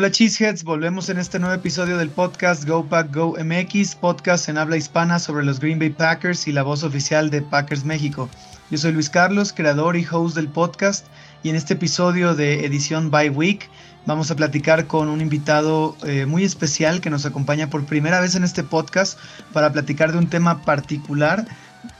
[0.00, 4.56] Hola Cheeseheads, volvemos en este nuevo episodio del podcast Go Pack Go MX, podcast en
[4.56, 8.30] habla hispana sobre los Green Bay Packers y la voz oficial de Packers México.
[8.70, 11.06] Yo soy Luis Carlos, creador y host del podcast,
[11.42, 13.68] y en este episodio de edición by week
[14.06, 18.34] vamos a platicar con un invitado eh, muy especial que nos acompaña por primera vez
[18.36, 19.18] en este podcast
[19.52, 21.44] para platicar de un tema particular,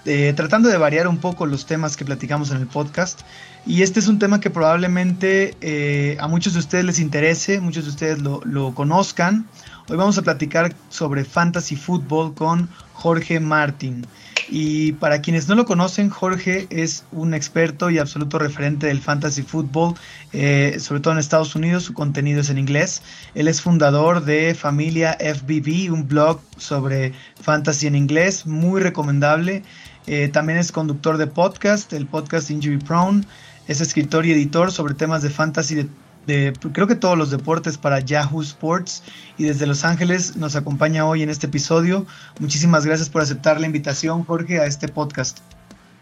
[0.07, 3.21] eh, tratando de variar un poco los temas que platicamos en el podcast.
[3.67, 7.85] Y este es un tema que probablemente eh, a muchos de ustedes les interese, muchos
[7.85, 9.47] de ustedes lo, conozcan.
[9.89, 14.07] Hoy vamos a platicar sobre fantasy football con Jorge Martín.
[14.49, 19.43] Y para quienes no lo conocen, Jorge es un experto y absoluto referente del fantasy
[19.43, 19.95] football,
[20.33, 23.03] eh, sobre todo en Estados Unidos, su contenido es en inglés.
[23.35, 29.63] Él es fundador de Familia FBB, un blog sobre fantasy en inglés, muy recomendable.
[30.07, 33.25] Eh, también es conductor de podcast, el podcast Injury Prone
[33.71, 35.89] es escritor y editor sobre temas de fantasy
[36.27, 39.05] de, creo que todos los deportes para Yahoo Sports
[39.39, 42.05] y desde Los Ángeles nos acompaña hoy en este episodio.
[42.41, 45.39] Muchísimas gracias por aceptar la invitación, Jorge, a este podcast.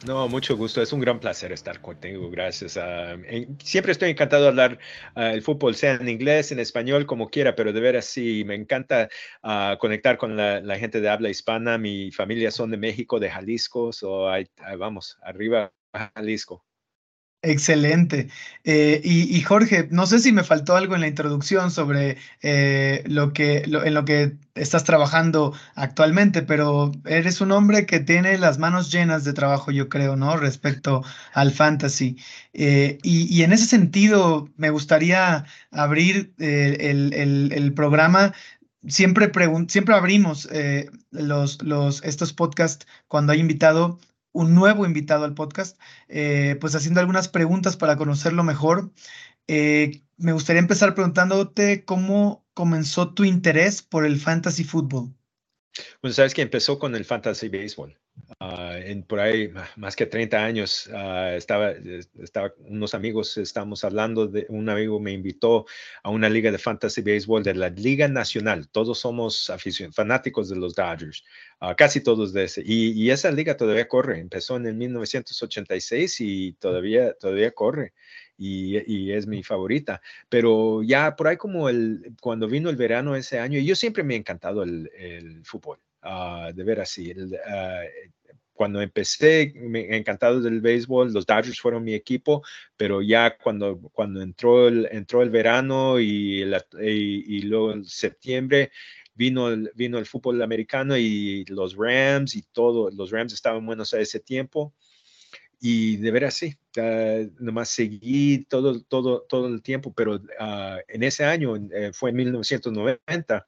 [0.07, 0.81] No, mucho gusto.
[0.81, 2.31] Es un gran placer estar contigo.
[2.31, 2.79] Gracias.
[3.63, 4.79] Siempre estoy encantado de hablar
[5.15, 8.55] uh, el fútbol, sea en inglés, en español, como quiera, pero de veras sí, me
[8.55, 9.11] encanta
[9.43, 11.77] uh, conectar con la, gente de habla hispana.
[11.77, 13.93] Mi familia son de México, de Jalisco.
[13.93, 15.71] So, ahí vamos, arriba
[16.15, 16.68] Jalisco.
[17.43, 18.29] Excelente.
[18.65, 23.33] Eh, y, Jorge, no sé si me faltó algo en la introducción sobre eh, lo
[23.33, 28.91] que, en lo que estás trabajando actualmente, pero eres un hombre que tiene las manos
[28.91, 30.37] llenas de trabajo, yo creo, ¿no?
[30.37, 32.17] Respecto al fantasy.
[32.55, 38.33] Eh, y, en ese sentido, me gustaría abrir el, el, programa
[38.89, 39.31] siempre,
[39.69, 40.49] siempre abrimos
[41.13, 44.01] los, los, estos podcasts cuando hay invitado
[44.39, 48.93] un nuevo invitado al podcast, eh, pues haciendo algunas preguntas para conocerlo mejor.
[49.49, 55.13] Eh, me gustaría empezar preguntándote cómo comenzó tu interés por el fantasy fútbol.
[56.01, 57.99] Pues sabes que empezó con el fantasy béisbol.
[58.41, 61.73] Uh, en por ahí más que 30 años uh, estaba,
[62.23, 65.67] estaba unos amigos estamos hablando de un amigo me invitó
[66.05, 68.69] a una liga de fantasy béisbol de la liga nacional.
[68.69, 69.51] Todos somos
[69.93, 71.25] fanáticos de los Dodgers
[71.61, 74.21] uh, casi todos de ese y, y, esa liga todavía corre.
[74.21, 77.93] Empezó en el 1986 y todavía todavía corre
[78.39, 80.01] y, y, es mi favorita.
[80.29, 84.15] Pero ya por ahí como el, cuando vino el verano ese año, yo siempre me
[84.15, 87.11] ha encantado el, el fútbol, uh, de ver así.
[87.11, 88.11] El, uh,
[88.59, 92.43] cuando empecé, me encantado del béisbol, los Dodgers fueron mi equipo,
[92.77, 98.73] pero ya cuando, cuando entró, el, entró el verano y, y, luego en septiembre,
[99.15, 103.95] vino el, vino el fútbol americano y los Rams y todo, los Rams estaban buenos
[103.95, 104.75] a ese tiempo
[105.61, 110.21] y de veras sí, uh, nomás seguí todo, todo, todo el tiempo, pero
[110.89, 113.47] en ese año, eh, fue en 1990,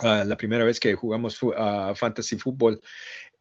[0.00, 1.38] uh, la primera vez que jugamos
[1.94, 2.80] fantasy fútbol,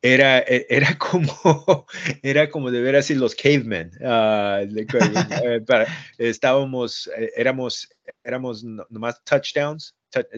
[0.01, 1.85] era, e, era, como,
[2.23, 3.91] era como de veras los cavemen.
[3.99, 7.89] Eh, para, estábamos, eh, éramos,
[8.23, 9.95] éramos nomás touchdowns,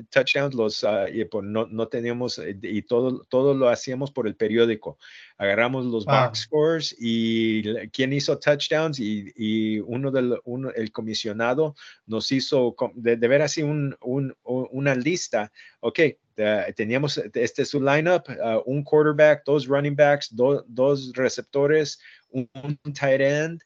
[0.10, 4.28] touchdowns, los, uh, y pues no, no, teníamos, eh, y todo, todo lo hacíamos por
[4.28, 4.98] el periódico.
[5.38, 6.26] Agarramos los wow.
[6.26, 11.76] box scores y quién hizo touchdowns y, y uno del uno, el comisionado
[12.06, 15.52] nos hizo de, de ver así un, un, una lista.
[15.82, 16.00] Ok,
[16.38, 22.00] uh, teníamos, este es su lineup, uh, un quarterback, dos running backs, do, dos receptores,
[22.30, 23.62] un, un tight end,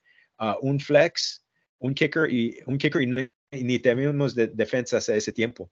[0.61, 1.43] un flex,
[1.79, 5.69] un kicker y un kicker y, y ni teníamos de, defensas a ese tiempo.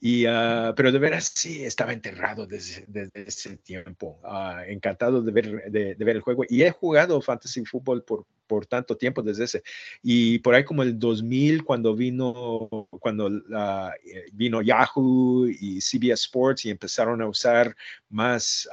[0.00, 2.84] Y, uh, pero de veras sí, estaba enterrado desde,
[3.14, 4.20] ese tiempo.
[4.22, 6.44] Uh, encantado de ver, de, ver el juego.
[6.48, 9.62] Y he jugado fantasy fútbol por, por tanto tiempo desde ese.
[10.02, 13.90] Y por ahí como el 2000, cuando vino, cuando uh,
[14.32, 17.76] vino Yahoo y CBS Sports y empezaron a usar
[18.08, 18.68] más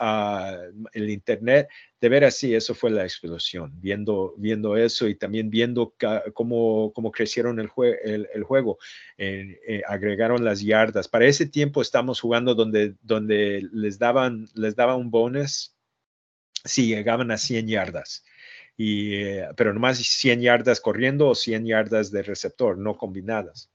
[0.93, 1.67] el Internet,
[2.03, 5.95] de veras sí, eso fue la explosión, viendo, viendo eso y también viendo
[6.33, 8.77] cómo, cómo crecieron el, jue el, el juego,
[9.17, 11.07] eh, eh, agregaron las yardas.
[11.07, 15.77] Para ese tiempo estamos jugando donde, donde les, daban, les daban un bonus
[16.65, 18.25] si llegaban a 100 yardas.
[18.77, 23.69] Y, eh, pero nomás 100 yardas corriendo o 100 yardas de receptor, no combinadas.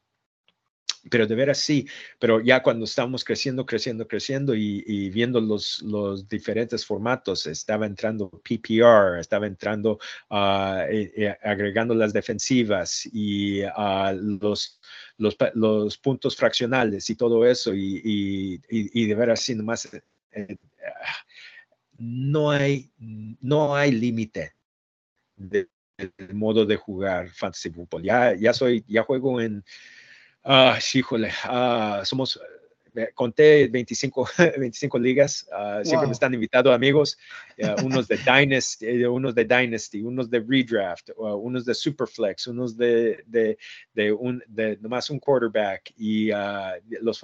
[1.10, 1.86] Pero de veras sí,
[2.18, 7.86] pero ya cuando estábamos creciendo, creciendo, creciendo y, y, viendo los, los diferentes formatos, estaba
[7.86, 9.98] entrando PPR, estaba entrando,
[10.30, 14.80] uh, eh, eh, agregando las defensivas y uh, los,
[15.18, 20.02] los, los, puntos fraccionales y todo eso, y, y, y de veras sí, nomás, eh,
[20.32, 20.56] eh,
[21.98, 24.57] no hay, no hay límite
[25.38, 25.68] del
[26.32, 28.02] modo de jugar fantasy football.
[28.02, 29.64] Ya, ya soy, ya juego en
[30.50, 32.40] Ah, híjole, ah, somos
[33.14, 37.18] conté 25, 25 ligas, uh, siempre me están invitando amigos,
[37.58, 42.46] uh, unos de Dynasty, eh, unos de Dynasty, unos de Redraft, uh, unos de Superflex,
[42.46, 43.58] unos de, de,
[43.92, 46.30] de, un, de nomás un quarterback y
[47.00, 47.22] los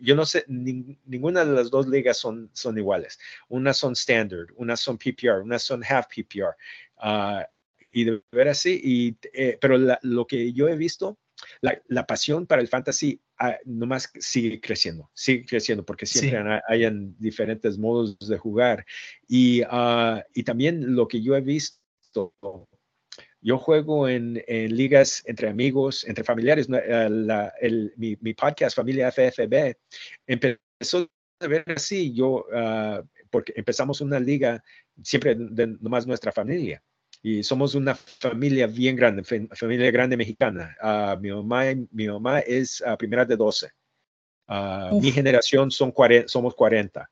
[0.00, 3.18] yo no sé, ninguna de las dos ligas son, son iguales.
[3.48, 6.54] Unas son standard, unas son PPR, unas son half PPR.
[7.92, 11.18] Y de ver así, y, eh, pero lo que yo he visto,
[11.60, 16.60] la, la, pasión para el fantasy Ah, nomás sigue creciendo, sigue creciendo porque siempre hay
[16.68, 18.84] hayan diferentes modos de jugar.
[19.26, 22.34] Y, uh, y también lo que yo he visto,
[23.40, 26.68] yo juego en, en ligas entre amigos, entre familiares.
[26.68, 29.74] Eh, la, el, mi, mi, podcast, Familia FFB,
[30.26, 31.08] empezó
[31.40, 34.62] a ver así, yo, uh, porque empezamos una liga
[35.02, 36.82] siempre de nomás nuestra familia
[37.22, 40.76] y somos una familia bien grande, familia grande mexicana.
[40.82, 43.70] Uh, mi, mamá, mi mamá es uh, primera de 12.
[44.48, 47.10] Uh, mi generación son 40, somos 40.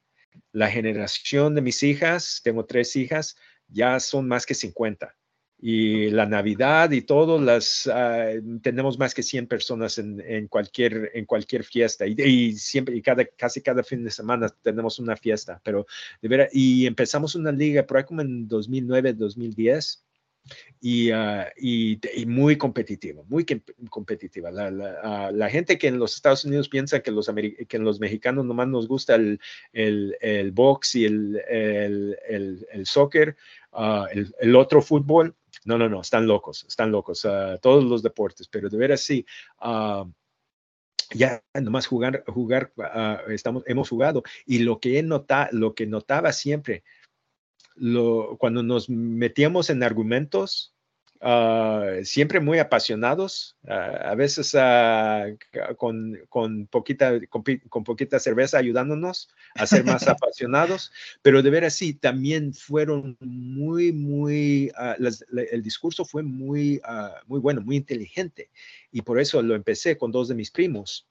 [0.52, 3.36] La generación de mis hijas, tengo tres hijas,
[3.68, 5.14] ya son más que 50.
[5.60, 7.90] Y la Navidad y todo, las,
[8.62, 12.06] tenemos más que 100 personas en, en cualquier, en cualquier fiesta.
[12.06, 15.60] Y, y, siempre, y cada, casi cada fin de semana tenemos una fiesta.
[15.64, 15.86] Pero
[16.22, 20.04] de verdad, y empezamos una liga por ahí como en 2009, 2010
[20.80, 23.44] y, ah, y, muy competitiva, muy
[23.90, 24.50] competitiva.
[24.50, 27.30] La, la, ah, la, gente que en los Estados Unidos piensa que los,
[27.68, 29.40] que los mexicanos nomás nos gusta el,
[29.72, 33.36] el, el box y el, el, el soccer,
[33.72, 34.06] uh,
[34.40, 35.34] el, otro fútbol.
[35.64, 37.26] No, no, no, están locos, están locos,
[37.60, 39.26] todos los deportes, pero de veras sí
[41.14, 42.72] ya nomás jugar, jugar,
[43.28, 44.22] estamos, hemos jugado.
[44.46, 46.84] Y lo que he notado, lo que notaba siempre,
[48.38, 50.74] cuando nos metíamos en argumentos,
[51.20, 55.26] ah, siempre muy apasionados, ah, a veces ah,
[55.76, 60.92] con, con, poquita, con, poquita cerveza ayudándonos a ser más apasionados,
[61.22, 66.80] pero de ver así, también fueron muy, muy, el discurso fue muy,
[67.26, 68.50] muy bueno, muy inteligente,
[68.92, 71.06] y por eso lo empecé con dos de mis primos.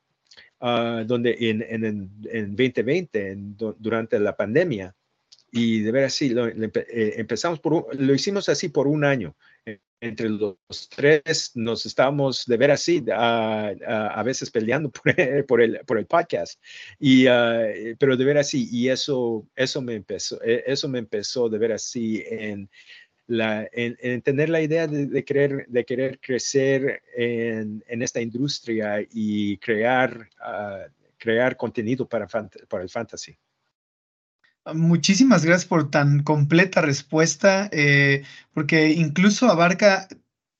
[0.59, 3.37] donde en, en, en 2020,
[3.79, 4.95] durante la pandemia,
[5.51, 9.35] y de ver así, lo, eh, empezamos por, lo hicimos así por un año.
[9.99, 10.57] Entre los
[10.95, 14.91] tres nos estábamos de ver así, a, a, veces peleando
[15.47, 16.61] por, el, por el podcast.
[16.99, 17.63] Y, ah,
[17.97, 21.71] pero de ver así, y eso, eso, me empezó, e, eso me empezó de ver
[21.71, 22.69] así en,
[23.27, 29.57] la, en, tener la idea de, querer, de querer crecer en, en esta industria y
[29.57, 33.37] crear, uh, crear contenido para, para el fantasy.
[34.73, 38.23] Muchísimas gracias por tan completa respuesta, eh,
[38.53, 40.07] porque incluso abarca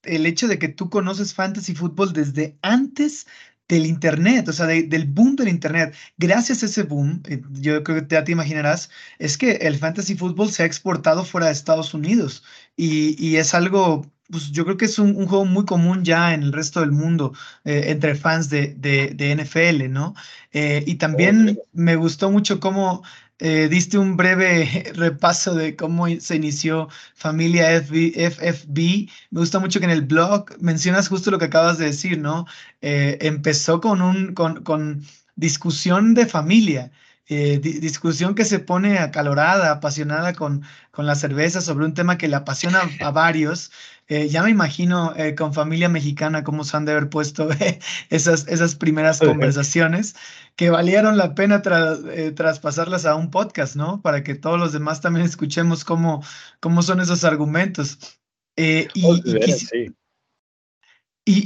[0.03, 3.27] el hecho de que tú conoces fantasy fútbol desde antes
[3.67, 5.93] del Internet, o sea, del boom del Internet.
[6.17, 8.89] Gracias a ese boom, eh, yo creo que ya te imaginarás,
[9.19, 12.43] es que el fantasy fútbol se ha exportado fuera de Estados Unidos
[12.77, 16.53] y, es algo, pues yo creo que es un, juego muy común ya en el
[16.53, 17.33] resto del mundo
[17.65, 20.15] eh, entre fans de, de, NFL, ¿no?
[20.53, 23.03] y también me gustó mucho cómo
[23.39, 29.09] eh, diste un breve repaso de cómo se inició Familia FFB.
[29.31, 32.45] Me gusta mucho que en el blog mencionas justo lo que acabas de decir, ¿no?
[32.81, 35.03] Eh, empezó con, un, con, con
[35.35, 36.91] discusión de familia.
[37.29, 42.29] Eh, discusión que se pone acalorada, apasionada con, con la cerveza sobre un tema que
[42.29, 43.69] le apasiona a varios.
[44.07, 47.49] Eh, ya me imagino eh, con familia mexicana cómo se han de haber puesto
[48.09, 50.15] esas, esas primeras conversaciones
[50.55, 54.01] que valieron la pena traspasarlas a un podcast, ¿no?
[54.01, 56.23] Para que todos los demás también escuchemos cómo,
[56.61, 58.17] cómo son esos argumentos.
[58.55, 59.93] y, oh, y,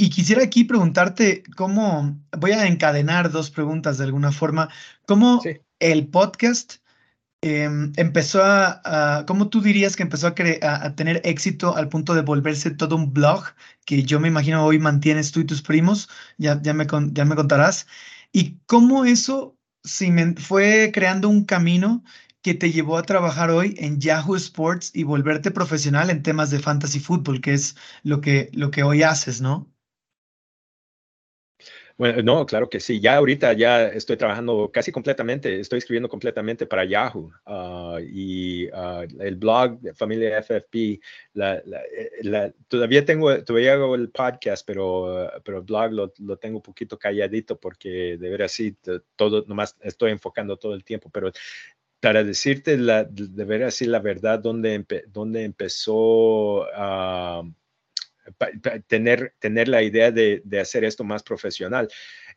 [0.10, 4.70] quisiera aquí preguntarte cómo, voy a encadenar dos preguntas de alguna forma,
[5.08, 5.42] cómo
[5.80, 6.76] el podcast
[7.42, 12.22] em, empezó a, ¿cómo tú dirías que empezó a, a, tener éxito al punto de
[12.22, 13.44] volverse todo un blog
[13.86, 17.36] que yo me imagino hoy mantienes tú y tus primos, ya, ya, me, ya me
[17.36, 17.88] contarás,
[18.32, 19.58] y cómo eso
[20.38, 22.04] fue creando un camino
[22.42, 26.60] que te llevó a trabajar hoy en Yahoo Sports y volverte profesional en temas de
[26.60, 29.72] fantasy fútbol, que es lo que, lo que hoy haces, ¿no?
[32.02, 33.00] Bueno, no, claro que sí.
[33.00, 39.06] Ya ahorita ya estoy trabajando casi completamente, estoy escribiendo completamente para Yahoo ah, y ah,
[39.20, 41.00] el blog de Familia FFP.
[41.36, 46.64] Eh, todavía tengo, todavía hago el podcast, pero, pero el blog lo, lo tengo un
[46.64, 48.76] poquito calladito porque de ver así
[49.16, 51.32] todo, nomás estoy enfocando todo el tiempo, pero
[52.02, 54.74] para decirte la, de ver así la verdad, dónde,
[55.44, 57.54] empezó, uh,
[58.88, 61.88] tener, tener la idea de, de, hacer esto más profesional.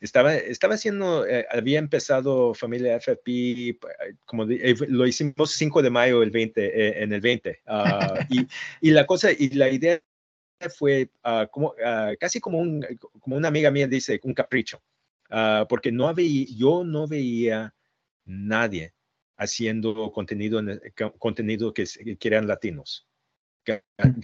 [0.00, 3.78] Estaba, estaba haciendo, eh, había empezado Familia FFP,
[4.26, 7.62] como eh, lo hicimos 5 de mayo el 20, en el 20.
[7.66, 8.46] Ah, y,
[8.82, 9.98] y, la cosa, y la idea
[10.76, 12.84] fue uh, como, uh, casi como, un,
[13.20, 14.82] como una amiga mía dice, un capricho,
[15.30, 17.74] uh, porque no había, yo no veía
[18.26, 18.93] nadie
[19.36, 20.60] haciendo contenido,
[21.18, 21.84] contenido que,
[22.18, 23.06] que eran latinos.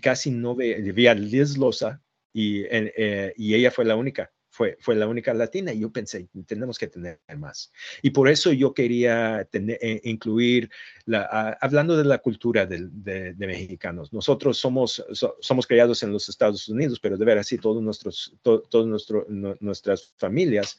[0.03, 2.03] Casi no veía, Liz Loza
[2.33, 6.29] y, eh, y ella fue la única fue, fue la única latina y yo pensé,
[6.47, 7.73] tenemos que tener más.
[8.03, 10.71] Y por eso yo quería tener, eh, incluir,
[11.07, 15.05] la, hablando de la cultura de, de, mexicanos, nosotros somos,
[15.41, 20.13] somos criados en los Estados Unidos, pero de ver así todos nuestros, todos nuestro, nuestras
[20.17, 20.79] familias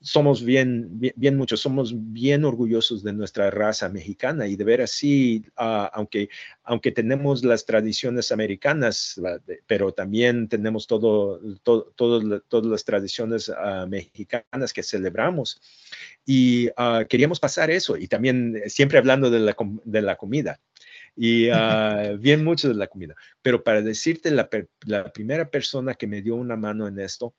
[0.00, 5.44] somos bien, bien, muchos, somos bien orgullosos de nuestra raza mexicana y de ver así,
[5.56, 6.28] ah, aunque,
[6.62, 9.20] aunque tenemos las tradiciones americanas,
[9.66, 15.60] pero también tenemos todo, todas las tradiciones ah, mexicanas que celebramos.
[16.24, 20.60] Y uh, queríamos pasar eso, y también siempre hablando de la, de la comida
[21.16, 21.48] y
[22.20, 23.16] bien mucho de la comida.
[23.42, 24.48] Pero para decirte, la,
[24.84, 27.34] la, primera persona que me dio una mano en esto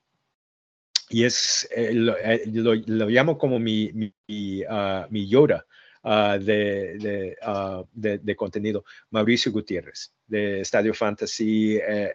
[1.10, 1.90] y es, eh,
[2.24, 5.66] eh, lo, llamo como mi, mi, mi, uh, Yoda
[6.04, 12.12] uh, de, uh, de, de, contenido, Mauricio Gutiérrez, de Estadio Fantasy, eh,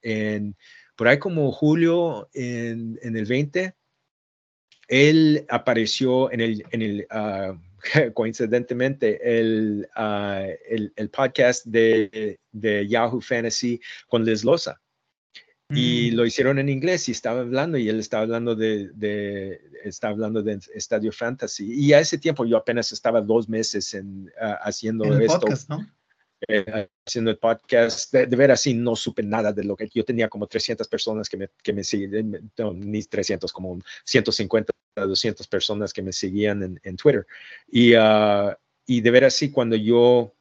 [0.00, 0.56] en,
[0.96, 3.74] por ahí como julio en, en, el 20,
[4.88, 7.06] él apareció en el, en el
[8.14, 14.80] coincidentemente, el, el, el, podcast de, de Yahoo Fantasy con Liz Loza.
[15.70, 16.14] Y mm.
[16.14, 20.42] lo hicieron en inglés y estaba hablando y él estaba hablando de, de, estaba hablando
[20.42, 21.72] de Estadio Fantasy.
[21.72, 25.40] Y a ese tiempo yo apenas estaba dos meses en, uh, haciendo el esto.
[25.40, 25.86] Podcast, ¿no?
[26.48, 30.04] Eh, haciendo el podcast, de, de, ver así no supe nada de lo que yo
[30.04, 35.48] tenía como 300 personas que me, que me siguen, no, ni 300, como 150, 200
[35.48, 37.26] personas que me seguían en, en Twitter.
[37.72, 38.54] Y, uh,
[38.86, 40.34] y de ver así cuando yo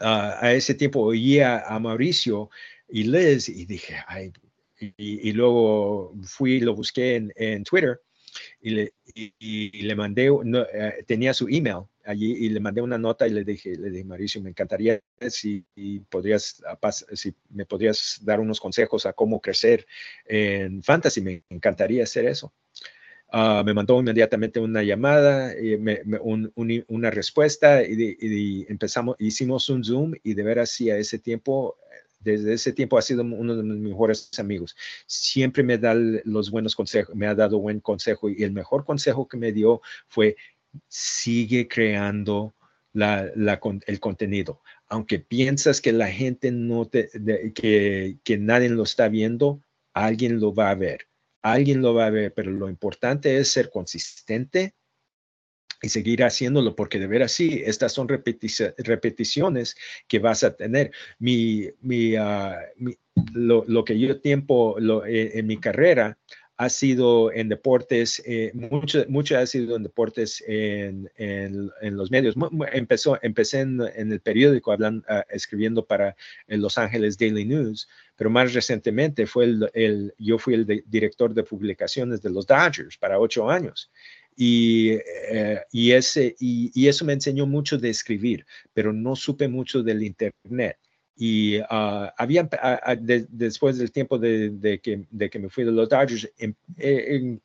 [0.00, 0.04] uh,
[0.40, 2.48] a ese tiempo oía a Mauricio,
[2.88, 4.32] y Liz y dije, ay,
[4.80, 8.00] y, y luego fui y lo busqué en, en Twitter
[8.60, 12.80] y le, y, y le mandé, no, eh, tenía su email allí y le mandé
[12.80, 15.64] una nota y le dije, le dije, Mauricio, me encantaría si,
[16.08, 16.62] podrías,
[17.12, 19.86] si me podrías dar unos consejos a cómo crecer
[20.24, 22.52] en fantasy, me encantaría hacer eso.
[23.30, 28.66] Uh, me mandó inmediatamente una llamada, y me, me, un, un, una respuesta y, y,
[28.70, 31.76] empezamos, hicimos un Zoom y de ver así a ese tiempo
[32.32, 34.76] desde ese tiempo ha sido uno de mis mejores amigos.
[35.06, 39.26] Siempre me da los buenos consejos, me ha dado buen consejo y el mejor consejo
[39.28, 40.36] que me dio fue
[40.88, 42.54] sigue creando
[42.94, 44.60] el contenido.
[44.88, 47.08] Aunque piensas que la gente no te,
[47.54, 51.08] que, que nadie lo está viendo, alguien lo va a ver.
[51.42, 54.74] Alguien lo va a ver, pero lo importante es ser consistente
[55.82, 60.90] y seguir haciéndolo, porque de ver así, estas son repeticiones que vas a tener.
[61.18, 62.96] Mi, mi, uh, mi
[63.32, 66.18] lo, lo, que yo tiempo lo, eh, en mi carrera
[66.56, 72.10] ha sido en deportes, eh, mucho, mucho ha sido en deportes en, en, en los
[72.10, 72.34] medios.
[72.72, 76.16] Empezó, empecé en, en el periódico hablando, uh, escribiendo para
[76.48, 80.82] el Los Ángeles Daily News, pero más recientemente fue el, el yo fui el de,
[80.86, 83.88] director de publicaciones de los Dodgers para ocho años.
[84.40, 84.90] Y,
[85.32, 89.82] eh, y, ese, y, y, eso me enseñó mucho de escribir, pero no supe mucho
[89.82, 90.78] del Internet.
[91.16, 95.64] Y uh, había, uh, de, después del tiempo de, de, que, de, que, me fui
[95.64, 97.42] de los Dodgers, en, en,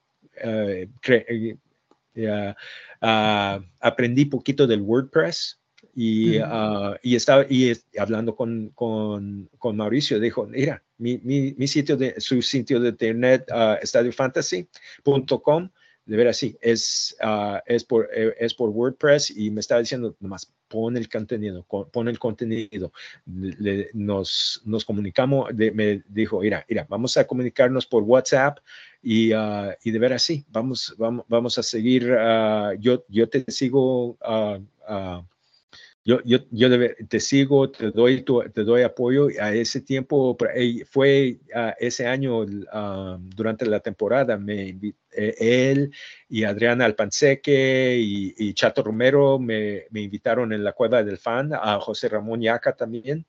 [2.16, 5.60] uh, aprendí poquito del WordPress.
[5.96, 11.68] Y, uh, y estaba y hablando con, con, con, Mauricio, dijo, mira, mi, mi, mi,
[11.68, 15.70] sitio de, su sitio de internet, uh, estadiofantasy.com,
[16.06, 20.16] de ver así, es, uh, es, por, eh, es por WordPress y me estaba diciendo,
[20.20, 22.92] nomás pon el contenido, pon el contenido.
[23.94, 28.60] Nos, nos comunicamos, de, me dijo, mira, mira, vamos a comunicarnos por WhatsApp
[29.02, 33.46] y, uh, y de ver así, vamos, vamos, vamos a seguir, uh, yo, yo te
[33.50, 34.18] sigo
[36.06, 36.70] yo, yo, yo
[37.08, 39.28] te sigo, te doy, te doy apoyo.
[39.40, 40.38] A ese tiempo,
[40.90, 44.78] fue uh, ese año, uh, durante la temporada, me,
[45.12, 45.92] eh, él
[46.28, 51.54] y Adriana Alpanseque y, y Chato Romero me, me, invitaron en la Cueva del Fan,
[51.54, 53.26] a José Ramón Yaca también.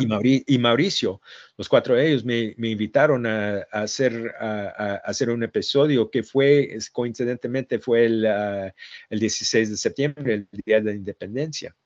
[0.00, 4.94] Y, Mauricio, y, los cuatro de ellos me, me invitaron a, a hacer, a, a,
[5.04, 8.70] hacer un episodio que fue, coincidentemente, fue el, uh,
[9.10, 11.76] el 16 de septiembre, el Día de la Independencia.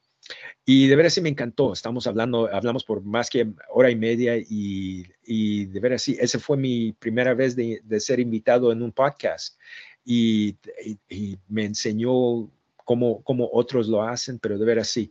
[0.65, 1.73] Y de veras sí me encantó.
[1.73, 6.39] Estamos hablando, hablamos por más que hora y media y, y de veras sí, esa
[6.39, 9.59] fue mi primera vez de, de ser invitado en un podcast
[10.05, 10.57] y,
[11.09, 12.49] y, me enseñó
[12.85, 15.11] cómo, cómo otros lo hacen, pero de veras sí,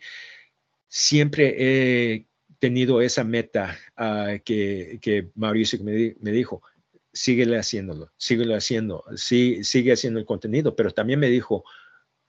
[0.88, 2.31] siempre he
[2.62, 6.62] tenido esa meta uh, que, que, Mauricio me, me dijo,
[7.12, 11.66] síguele haciéndolo, síguele haciendo, sí, sigue haciendo el contenido, pero también me dijo,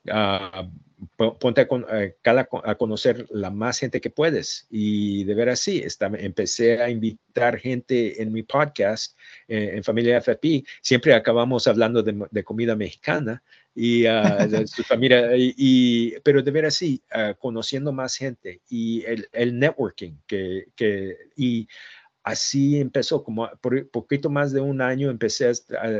[0.06, 0.68] uh,
[1.16, 4.66] ponte a, a, conocer la más gente que puedes.
[4.70, 5.84] Y de ver así,
[6.18, 10.64] empecé a invitar gente en mi podcast, eh, en Familia FFP.
[10.80, 13.42] Siempre acabamos hablando de, comida mexicana
[13.74, 19.02] y uh, su familia, y, pero de ver así, uh, conociendo más gente y
[19.32, 21.66] el, networking que, que, y
[22.22, 25.52] así empezó, como por poquito más de un año empecé a,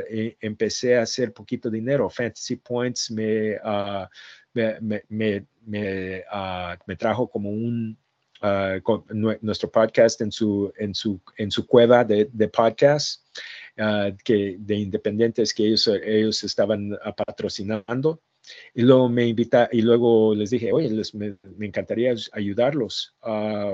[0.09, 2.09] eh, empecé a hacer poquito dinero.
[2.09, 4.05] Fantasy Points me, uh,
[4.53, 5.45] me, me, me,
[6.85, 7.97] me, trajo como un,
[8.41, 9.03] uh,
[9.41, 13.22] nuestro podcast en su, en su, en su cueva de, de podcast.
[14.23, 18.21] Que de independientes que ellos, ellos estaban patrocinando
[18.73, 23.15] y luego me invita y luego les dije oye les, me, me encantaría ayudarlos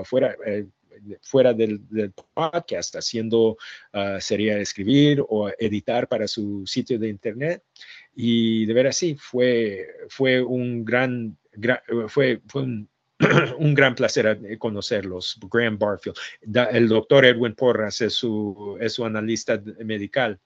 [0.04, 0.66] fuera eh,
[1.22, 1.80] fuera del,
[2.34, 3.56] podcast, haciendo,
[3.94, 7.62] uh, sería escribir o editar para su sitio de internet.
[8.14, 11.38] Y de ver así, fue, fue un gran,
[12.08, 12.88] fue, fue un,
[13.58, 16.16] un, gran placer conocerlos, Graham Barfield.
[16.72, 20.40] el doctor Edwin Porras es su, es su analista medical.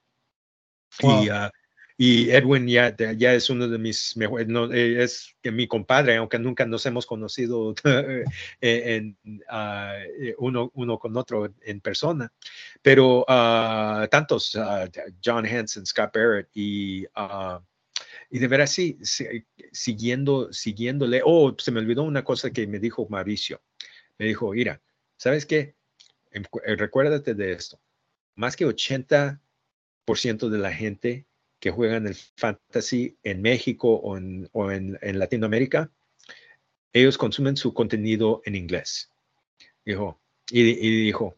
[1.01, 1.49] Y uh,
[1.97, 6.37] y Edwin ya, ya es uno de mis mejores, no, eh, es mi compadre, aunque
[6.37, 8.25] nunca nos hemos conocido eh,
[8.61, 9.17] en,
[9.49, 12.31] uh, uno, uno con otro en persona.
[12.81, 14.57] Pero uh, tantos,
[15.23, 17.05] John Hansen, Scott Barrett y,
[18.29, 18.97] y de veras sí,
[19.71, 21.21] siguiendo, siguiéndole.
[21.23, 23.61] Oh, se me olvidó una cosa que me dijo Mauricio.
[24.17, 24.81] Me dijo, mira,
[25.17, 25.75] ¿sabes qué?
[26.31, 26.43] Em,
[26.77, 27.79] recuérdate de esto.
[28.35, 29.39] Más que 80%
[30.49, 31.25] de la gente
[31.59, 35.91] que juegan el fantasy en México o en, o en, en Latinoamérica,
[36.93, 39.09] ellos consumen su contenido en inglés.
[39.85, 41.37] Dijo, y, y, dijo,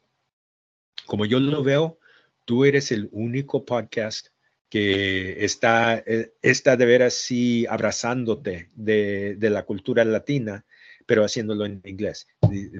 [1.05, 1.99] como yo lo veo,
[2.45, 4.27] tú eres el único podcast
[4.69, 10.65] que está, eh, está de veras sí abrazándote de, de la cultura latina
[11.07, 12.27] pero haciéndolo en inglés.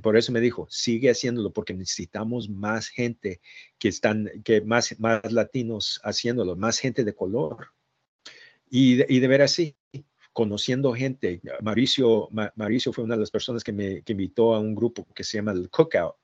[0.04, 3.42] por eso me dijo, sigue haciéndolo porque necesitamos más gente
[3.80, 7.70] que están, que más, más latinos haciéndolo, más gente de color.
[8.70, 9.78] Y, y de ver así,
[10.34, 11.42] conociendo gente.
[11.62, 15.24] Mauricio, Mauricio fue una de las personas que me que invitó a un grupo que
[15.24, 16.16] se llama el Cookout.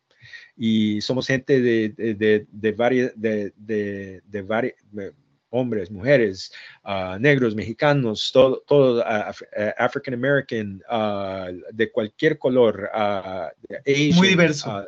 [0.58, 5.14] Y somos gente de, de, de, de varias, de, de, de,
[5.54, 6.52] hombres, mujeres,
[6.84, 9.34] uh, negros, mexicanos, todo, todo uh,
[9.78, 14.86] African American, uh, de cualquier color, Asian, muy diverso.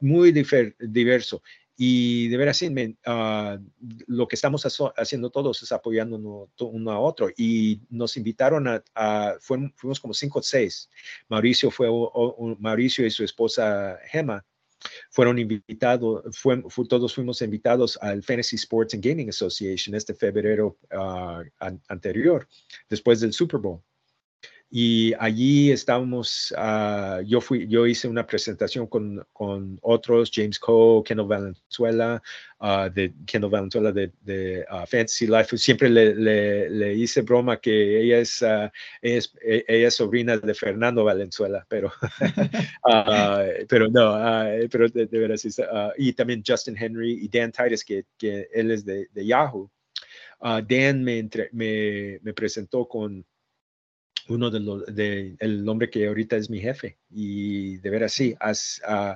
[0.00, 1.42] muy diverso.
[1.80, 2.74] Y de veras, sí,
[4.08, 7.30] lo que estamos haciendo todos es apoyándonos uno a otro.
[7.36, 10.90] Y nos invitaron a, fuimos, como cinco o seis.
[11.28, 11.88] Mauricio fue,
[12.58, 14.44] Mauricio y su esposa Gemma
[15.10, 21.42] fueron invitados, fue, todos fuimos invitados al Fantasy Sports and Gaming Association este febrero uh,
[21.88, 22.46] anterior,
[22.88, 23.82] después del Super Bowl.
[24.70, 31.02] Y allí estábamos, uh, yo, fui, yo hice una presentación con, con otros, James Coe,
[31.04, 32.22] Kendall Valenzuela,
[32.60, 35.56] uh, de Kendall Valenzuela de, de uh, Fantasy Life.
[35.56, 38.44] Siempre le, le, le, hice broma que ella es,
[39.00, 41.90] es, e, ella es sobrina de Fernando Valenzuela, pero,
[43.68, 44.18] pero no,
[44.70, 45.46] pero de, de veras,
[45.96, 49.70] y también Justin Henry y Dan Titus, que, que él es de, de Yahoo.
[50.40, 53.24] Dan me, entre, me, me presentó con
[54.28, 56.98] uno de los, de, el hombre que ahorita es mi jefe.
[57.10, 59.14] Y de ver así, uh,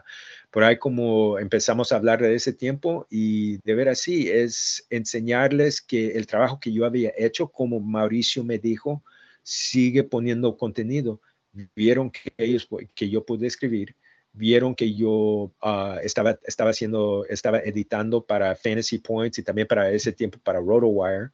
[0.50, 5.80] por ahí como empezamos a hablar de ese tiempo y de ver así es enseñarles
[5.80, 9.02] que el trabajo que yo había hecho, como Mauricio me dijo,
[9.42, 11.20] sigue poniendo contenido.
[11.76, 13.94] Vieron que ellos, que yo pude escribir,
[14.32, 19.90] vieron que yo uh, estaba, estaba haciendo, estaba editando para Fantasy Points y también para
[19.90, 21.30] ese tiempo para RotoWire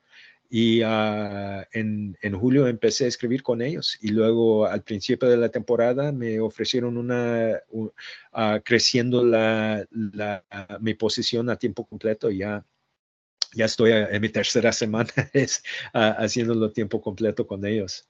[0.51, 5.37] y uh, en, en, julio empecé a escribir con ellos y luego al principio de
[5.37, 7.91] la temporada me ofrecieron una, uh,
[8.65, 9.87] creciendo la,
[10.81, 12.31] mi posición a tiempo completo.
[12.31, 12.65] Ya,
[13.55, 18.09] ya estoy en mi tercera semana es, haciéndolo tiempo completo con ellos.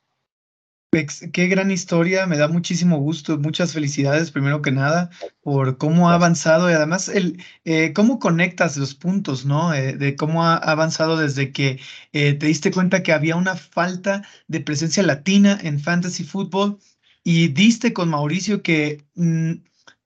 [0.90, 5.10] Qué gran historia, me da muchísimo gusto, muchas felicidades primero que nada
[5.42, 9.74] por cómo ha avanzado y además el eh, cómo conectas los puntos, ¿no?
[9.74, 11.78] Eh, de cómo ha avanzado desde que
[12.14, 16.78] eh, te diste cuenta que había una falta de presencia latina en fantasy football
[17.22, 19.52] y diste con Mauricio que, mm,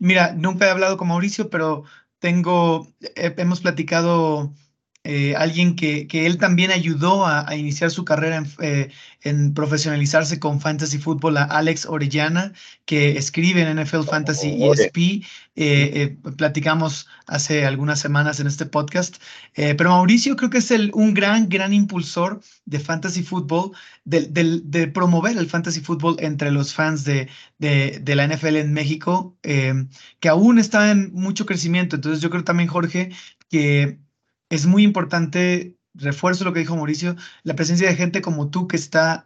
[0.01, 1.85] mira, nunca he hablado con Mauricio, pero
[2.19, 4.53] tengo, hemos platicado
[5.05, 8.91] eh, alguien que, que, él también ayudó a, iniciar su carrera en, eh,
[9.23, 12.53] en, profesionalizarse con Fantasy Football, a Alex Orellana,
[12.85, 15.27] que escribe en NFL Fantasy ESP.
[15.57, 19.17] Eh, platicamos hace algunas semanas en este podcast.
[19.55, 23.73] pero Mauricio creo que es el, un gran, gran impulsor de Fantasy Football,
[24.05, 24.29] de,
[24.63, 30.29] de, promover el Fantasy Football entre los fans de, de la NFL en México, que
[30.29, 31.97] aún está en mucho crecimiento.
[31.97, 33.11] Entonces yo creo también, Jorge,
[33.51, 33.99] que
[34.53, 38.77] es muy importante, refuerzo lo que dijo Mauricio, la presencia de gente como tú que
[38.77, 39.25] está,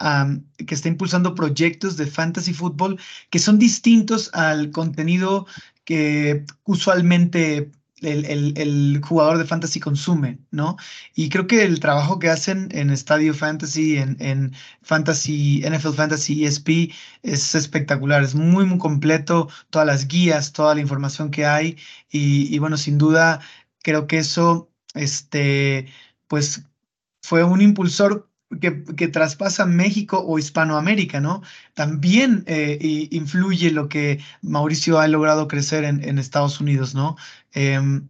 [0.57, 5.47] que está impulsando proyectos de fantasy fútbol que son distintos al contenido
[5.85, 10.77] que usualmente el, jugador de fantasy consume, ¿no?
[11.17, 16.45] Y creo que el trabajo que hacen en Estadio Fantasy, en, en Fantasy, NFL Fantasy
[16.45, 21.77] ESP, es espectacular, es muy, muy completo, todas las guías, toda la información que hay,
[22.11, 23.41] y bueno, sin duda,
[23.83, 25.87] creo que eso este,
[26.29, 26.63] pues
[27.23, 28.29] fue un impulsor
[28.61, 31.43] que, que, traspasa México o Hispanoamérica, ¿no?
[31.75, 37.17] También eh, influye lo que Mauricio ha logrado crecer en, Estados Unidos, ¿no?
[37.53, 38.07] Em,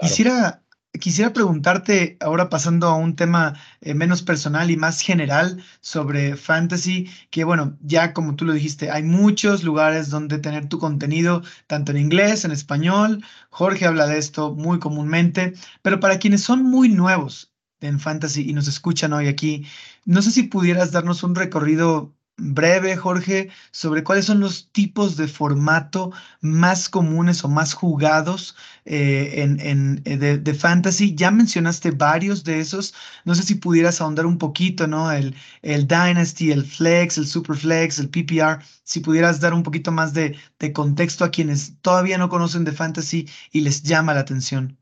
[0.00, 0.62] quisiera,
[0.98, 7.10] quisiera preguntarte, ahora pasando a un tema eh, menos personal y más general sobre fantasy,
[7.30, 11.92] que bueno, ya como tú lo dijiste, hay muchos lugares donde tener tu contenido, tanto
[11.92, 13.24] en inglés, en español.
[13.50, 18.52] Jorge habla de esto muy comúnmente, pero para quienes son muy nuevos en fantasy y
[18.52, 19.66] nos escuchan hoy aquí,
[20.04, 25.26] no sé si pudieras darnos un recorrido breve, Jorge, sobre cuáles son los tipos de
[25.28, 31.14] formato más comunes o más jugados eh, en, eh, de, fantasy.
[31.14, 32.94] Ya mencionaste varios de esos.
[33.24, 35.10] No sé si pudieras ahondar un poquito, ¿no?
[35.10, 38.62] El, el Dynasty, el Flex, el Super Flex, el PPR.
[38.84, 42.72] Si pudieras dar un poquito más de, de contexto a quienes todavía no conocen de
[42.72, 44.78] fantasy y les llama la atención.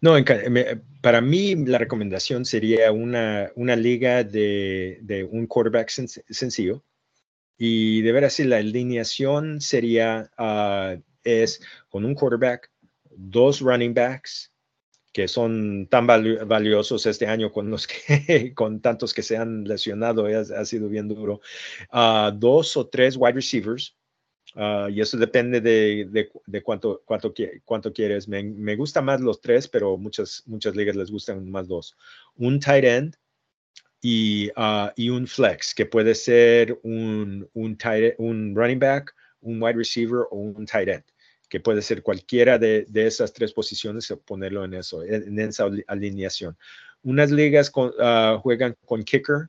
[0.00, 0.16] No,
[1.02, 6.84] para mí la recomendación sería una, una liga de, de un quarterback sencillo.
[7.58, 11.60] Y de ver así, la alineación sería, uh, es
[11.90, 12.70] con un quarterback,
[13.10, 14.52] dos running backs,
[15.12, 17.86] que son tan valiosos este año con los
[18.54, 21.40] con tantos que se han lesionado, ha, sido bien duro,
[21.92, 23.96] uh, dos o tres wide receivers,
[24.54, 27.32] Ah, y eso depende de, de, de cuánto, cuánto,
[27.64, 28.28] cuánto quieres.
[28.28, 31.96] Me, me gustan más los tres, pero muchas, muchas ligas les gustan más dos.
[32.36, 33.16] Un tight end
[34.02, 39.62] y, uh, y un flex, que puede ser un, un, tight, un running back, un
[39.62, 41.04] wide receiver o un tight end,
[41.48, 46.56] que puede ser cualquiera de, de esas tres posiciones ponerlo en eso, en, esa alineación.
[47.02, 49.48] Unas ligas uh, juegan con kicker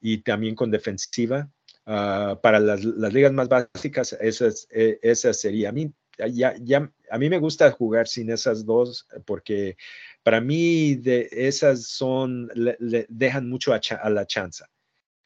[0.00, 1.48] y también con defensiva
[1.86, 5.68] Ah, para las, ligas más básicas, esa, e, esa sería.
[5.68, 5.92] A mí,
[6.32, 9.76] ya, ya, a mí me gusta jugar sin esas dos porque
[10.22, 14.68] para mí de esas son, le, dejan mucho a, la chanza.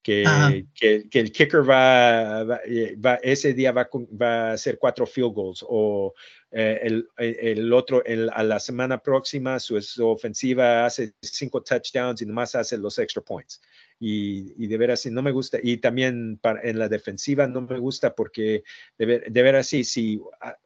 [0.02, 5.34] Que, que, el kicker va, eh, va, ese día va, va, a hacer cuatro field
[5.34, 6.14] goals o
[6.50, 12.26] eh, el, el, otro, a la semana próxima su, su, ofensiva hace cinco touchdowns y
[12.26, 13.60] nomás hace los extra points
[14.00, 15.58] y, de veras no me gusta.
[15.62, 18.62] Y también en la defensiva no me gusta porque
[18.98, 20.56] de, ver, de veras sí, si ah,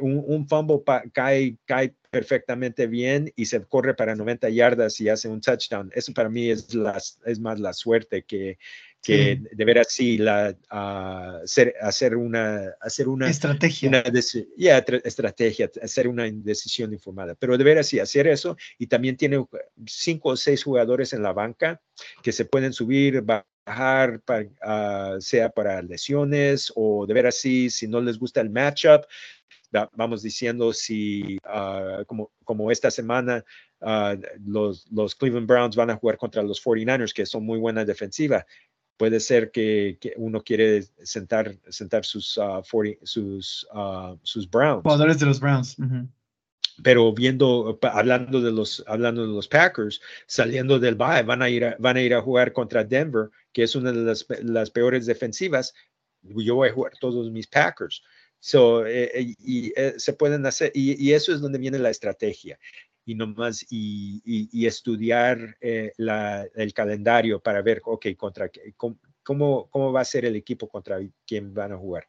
[0.00, 5.28] un, un fumble cae, cae perfectamente bien y se corre para 90 yardas y hace
[5.28, 5.90] un touchdown.
[5.94, 6.68] Eso para mí es,
[7.24, 8.58] es más la suerte que,
[9.02, 13.88] que de ver así la, uh, hacer, hacer, una, hacer una estrategia.
[13.88, 14.00] Una
[15.04, 17.34] estrategia, hacer una decisión informada.
[17.34, 19.44] Pero de ver así, hacer eso y también tiene
[19.86, 21.80] cinco o seis jugadores en la banca
[22.22, 27.86] que se pueden subir, bajar, para, uh, sea para lesiones o de ver así, si
[27.86, 29.04] no les gusta el matchup,
[29.92, 33.44] vamos diciendo si uh, como, como esta semana
[34.44, 38.44] los, los, Cleveland Browns van a jugar contra los 49ers, que son muy buena defensiva
[38.98, 42.62] puede ser que, uno quiere sentar, sentar sus, uh,
[43.04, 44.82] sus, uh, sus Browns.
[44.82, 45.76] Jugadores de los Browns.
[46.82, 51.64] Pero viendo, hablando de los, hablando de los Packers, saliendo del bye, van a ir
[51.64, 55.06] a, van a ir a jugar contra Denver, que es una de las, las peores
[55.06, 55.74] defensivas.
[56.22, 58.02] Yo voy a jugar todos mis Packers.
[58.40, 61.90] So, eh, eh, y, eh, se pueden hacer, y, y, eso es donde viene la
[61.90, 62.56] estrategia
[63.08, 64.20] y nomás y,
[64.52, 70.26] y, estudiar eh, la, el calendario para ver, ok, contra cómo, cómo, va a ser
[70.26, 72.06] el equipo contra quién van a jugar.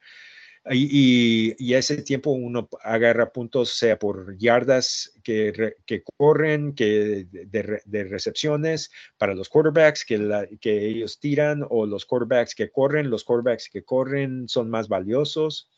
[0.69, 8.03] y, y, ese tiempo uno agarra puntos, sea por yardas que, que corren, que de,
[8.03, 13.09] recepciones para los quarterbacks que, que ellos tiran o los quarterbacks que corren.
[13.09, 15.69] Los quarterbacks que corren son más valiosos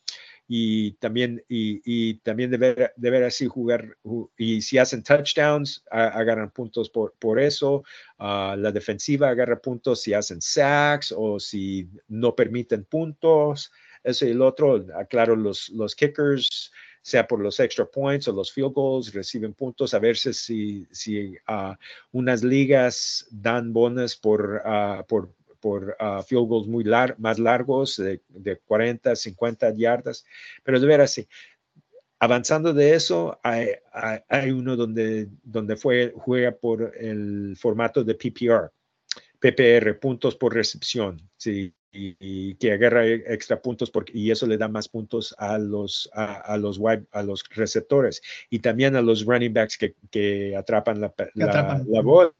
[0.54, 3.96] y también, y, también deber, deber, así jugar,
[4.36, 7.84] y si hacen touchdowns, agarran puntos por, por eso,
[8.18, 13.72] ah, la defensiva agarra puntos si hacen sacks o si no permiten puntos,
[14.04, 18.52] eso y el otro, aclaro, los, los kickers, sea por los extra points o los
[18.52, 19.94] field goals, reciben puntos.
[19.94, 21.74] A veces si, si uh,
[22.12, 25.30] unas ligas dan bonos por, uh, por,
[25.62, 30.26] por uh, field goals muy lar más largos, de, de, 40, 50 yardas,
[30.62, 31.26] pero de veras sí.
[32.18, 38.14] Avanzando de eso, hay, hay, hay uno donde, donde fue, juega por el formato de
[38.14, 38.70] PPR,
[39.40, 41.20] PPR, puntos por recepción.
[41.36, 45.58] Sí, y, que agarra e, extra puntos porque, y eso le da más puntos a
[45.58, 50.56] los, a, los wide, a los receptores y también a los running backs que, que
[50.56, 52.32] atrapan, la, la, bola,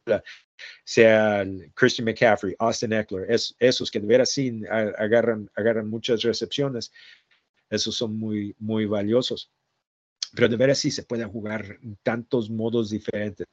[0.84, 6.92] sea Christian McCaffrey, Austin Eckler, es, esos que de veras sí agarran, agarran muchas recepciones,
[7.70, 9.50] esos son muy, muy valiosos.
[10.34, 13.46] Pero de veras sí se pueden jugar tantos modos diferentes.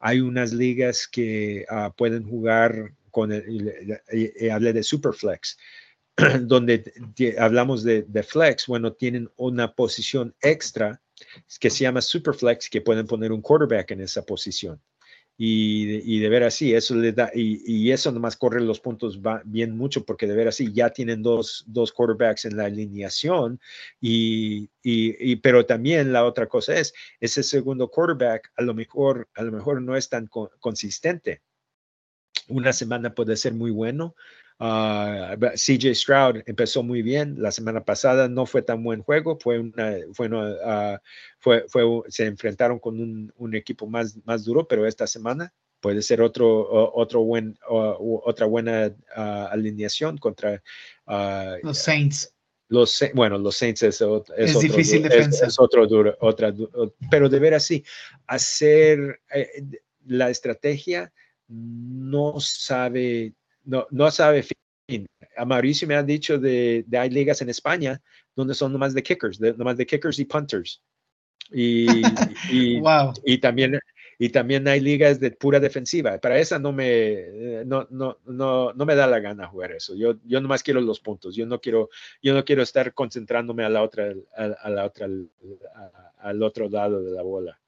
[0.00, 5.56] Hay unas ligas que uh, pueden jugar con el, y, hablé de Superflex,
[6.42, 6.84] donde
[7.38, 11.00] hablamos de, flex, bueno, tienen una posición extra
[11.58, 14.82] que se llama Superflex, que pueden poner un quarterback en esa posición.
[15.38, 19.22] Y, y, de ver así, eso le da, y, y, eso nomás corre los puntos
[19.22, 23.58] va bien mucho, porque de ver así ya tienen dos, dos quarterbacks en la alineación,
[23.98, 29.42] y, y, pero también la otra cosa es, ese segundo quarterback a lo mejor, a
[29.42, 30.26] lo mejor no es tan
[30.60, 31.40] consistente
[32.48, 34.14] una semana puede ser muy bueno.
[34.58, 37.36] Uh, ah, CJ Stroud empezó muy bien.
[37.38, 39.38] La semana pasada no fue tan buen juego.
[39.38, 40.98] Fue una, fue, uh,
[41.38, 46.00] fue, fue, se enfrentaron con un, un, equipo más, más duro, pero esta semana puede
[46.02, 50.62] ser otro, otro buen, otra buena uh, alineación contra
[51.62, 52.32] los Saints.
[52.68, 54.02] Los, bueno, los Saints es,
[54.36, 55.46] es, difícil defensa.
[55.46, 56.52] Es, otro duro, otra,
[57.10, 57.84] pero de ver así,
[58.26, 59.62] hacer eh,
[60.06, 61.12] la estrategia
[61.48, 65.06] no sabe, no, no sabe fin.
[65.36, 68.00] A Mauricio me ha dicho de, de, hay ligas en España
[68.34, 70.82] donde son nomás de kickers, de, nomás de kickers y punters.
[71.50, 71.86] Y,
[72.50, 72.82] y,
[73.24, 73.78] y, también,
[74.18, 76.18] y también hay ligas de pura defensiva.
[76.18, 79.94] Para esa no me, no, no, no, no me da la gana jugar eso.
[79.94, 81.34] Yo, yo nomás quiero los puntos.
[81.34, 81.90] Yo no quiero,
[82.22, 85.08] yo no quiero estar concentrándome a la otra, a, la otra,
[86.18, 87.60] al otro lado de la bola.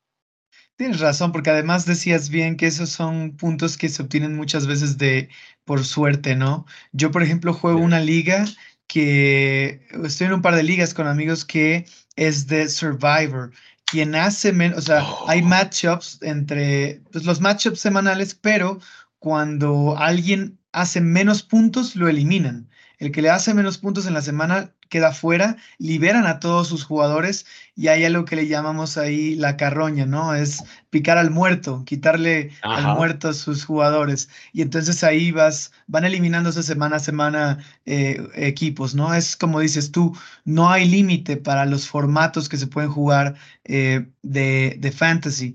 [0.79, 4.97] Tienes razón, porque además decías bien que esos son puntos que se obtienen muchas veces
[4.97, 5.29] de
[5.65, 6.67] por suerte, ¿no?
[6.93, 8.45] Yo, por ejemplo, juego una liga
[8.87, 13.51] que estoy en un par de ligas con amigos que es de Survivor.
[13.87, 15.47] Quien hace menos, o sea, hay oh.
[15.47, 18.79] matchups entre pues, los matchups semanales, pero
[19.19, 22.71] cuando alguien hace menos puntos, lo eliminan.
[22.99, 26.85] El que le hace menos puntos en la semana queda fuera, liberan a todos sus
[26.85, 27.47] jugadores
[27.77, 30.35] y hay algo que le llamamos ahí la carroña, ¿no?
[30.35, 34.29] Es picar al muerto, quitarle al muerto a sus jugadores.
[34.53, 39.15] Y entonces ahí vas, van eliminándose semana a semana eh, equipos, ¿no?
[39.15, 44.07] Es como dices tú, no hay límite para los formatos que se pueden jugar eh,
[44.23, 45.55] de, de fantasy.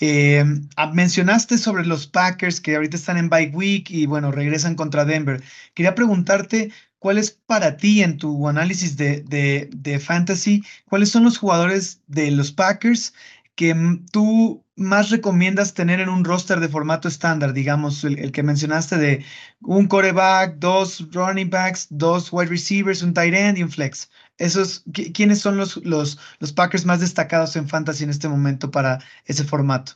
[0.00, 0.44] Eh,
[0.76, 5.04] ah, mencionaste sobre los Packers que ahorita están en bye week y bueno, regresan contra
[5.04, 5.42] Denver.
[5.74, 9.22] Quería preguntarte cuál es para ti en tu análisis de,
[9.70, 13.14] de, fantasy, cuáles son los jugadores de los Packers
[13.54, 13.74] que
[14.12, 19.24] tú más recomiendas tener en un roster de formato estándar, digamos, el, que mencionaste de
[19.60, 24.08] un coreback, dos running backs, dos wide receivers, un tight end y un flex.
[24.38, 28.98] Esos, ¿Quiénes son los, los, los Packers más destacados en fantasy en este momento para
[29.26, 29.92] ese formato?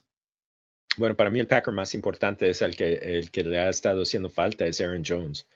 [0.98, 4.02] Bueno, para mí el Packer más importante es el que, el que le ha estado
[4.02, 5.46] haciendo falta, es Aaron Jones.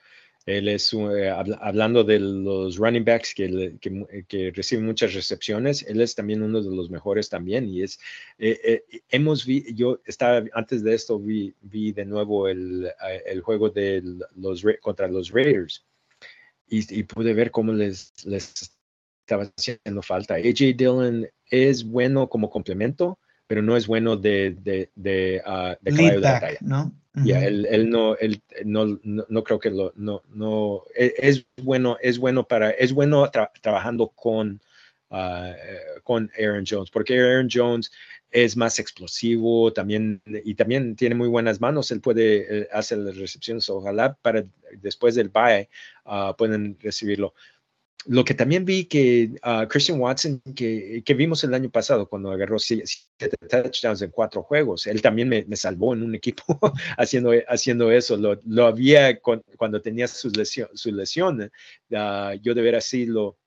[0.47, 5.99] Él es, eh, hablando de los running backs que, que, que, reciben muchas recepciones, él
[5.99, 7.67] es también uno de los mejores también.
[7.67, 7.99] Y es,
[8.39, 12.89] eh, eh, hemos vi, yo estaba, antes de esto vi, vi de nuevo el,
[13.25, 14.01] el juego de
[14.37, 15.85] los, contra los Raiders
[16.69, 18.76] y, y, pude ver cómo les, les
[19.27, 20.35] estaba haciendo falta.
[20.35, 26.57] AJ Dillon es bueno como complemento, pero no es bueno de, de, de, uh, de
[26.61, 26.93] ¿no?
[27.25, 31.97] Ya, él, él, no, él no, no, creo que lo, no, no, e, es, bueno,
[31.99, 33.29] es bueno para, es bueno
[33.61, 34.61] trabajando con,
[35.09, 35.51] uh,
[36.03, 37.91] con Aaron Jones, porque Aaron Jones
[38.29, 41.89] es más explosivo también y también tiene muy buenas manos.
[41.91, 43.69] Él puede eh, hacer las recepciones.
[43.69, 44.45] Ojalá para
[44.79, 45.69] después del bye
[46.05, 47.33] uh, pueden recibirlo.
[48.05, 52.31] Lo que también vi que uh, Christian Watson, que, que, vimos el año pasado cuando
[52.31, 52.85] agarró siete
[53.49, 56.43] touchdowns en cuatro juegos, él también me, me salvó en un equipo
[56.97, 58.15] haciendo, haciendo eso.
[58.15, 63.37] Lo, lo había cuando tenía su lesión, su lesión uh, yo de ver así lo,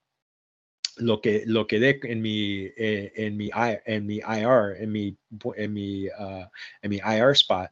[0.96, 5.16] lo que lo que dé en mi eh, en mi en mi IR en mi
[5.56, 6.46] en mi uh,
[6.82, 7.70] en mi IR spot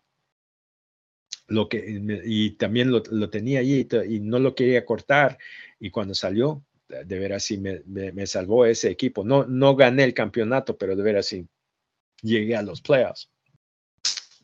[1.48, 5.38] lo que y también lo, lo tenía allí y no lo quería cortar
[5.80, 9.24] y cuando salió de veras sí me, me, salvó ese equipo.
[9.24, 11.46] No, no gané el campeonato, pero de veras sí
[12.22, 13.30] llegué a los playoffs.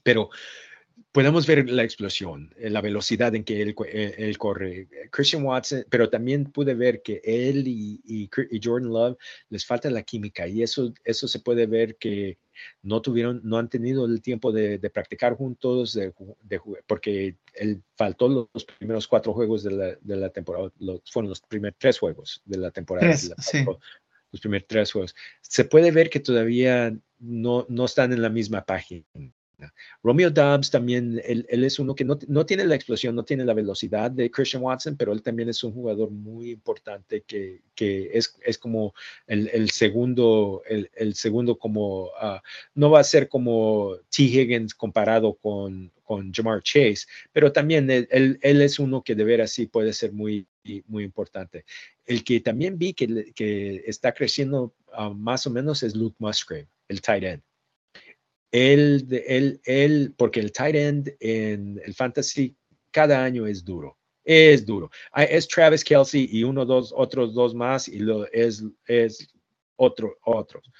[0.02, 0.30] Pero
[1.14, 4.88] podemos ver la explosión, eh, la velocidad en que él, eh, él, corre.
[5.12, 8.28] Christian Watson, pero también pude ver que él y, y,
[8.60, 9.16] Jordan Love
[9.48, 12.38] les falta la química y eso, eso se puede ver que
[12.82, 17.80] no tuvieron, no han tenido el tiempo de, de practicar juntos, de, de, porque él
[17.96, 21.96] faltó los primeros cuatro juegos de la, de la temporada, los, fueron los primeros tres
[21.96, 23.06] juegos de la temporada.
[23.06, 23.64] Tres, sí.
[24.32, 25.14] Los primeros tres juegos.
[25.42, 29.04] Se puede ver que todavía no, no están en la misma página.
[30.02, 33.54] Romeo Dobbs también, él, es uno que no, no, tiene la explosión, no tiene la
[33.54, 38.36] velocidad de Christian Watson, pero él también es un jugador muy importante que, que es,
[38.44, 38.94] es, como
[39.26, 42.40] el, segundo, el, segundo como, uh,
[42.74, 44.24] no va a ser como T.
[44.24, 49.52] Higgins comparado con, con Jamar Chase, pero también él, él, es uno que de veras
[49.52, 50.46] sí puede ser muy,
[50.86, 51.64] muy importante.
[52.06, 56.68] El que también vi que, que está creciendo uh, más o menos es Luke Musgrave,
[56.88, 57.42] el tight end
[58.54, 62.54] él, él, él, porque el tight end en el fantasy
[62.92, 63.98] cada año es duro.
[64.22, 64.90] Es duro.
[65.16, 69.28] Es Travis Kelsey y uno, dos, otros dos más y lo es, es
[69.74, 70.70] otro, otros.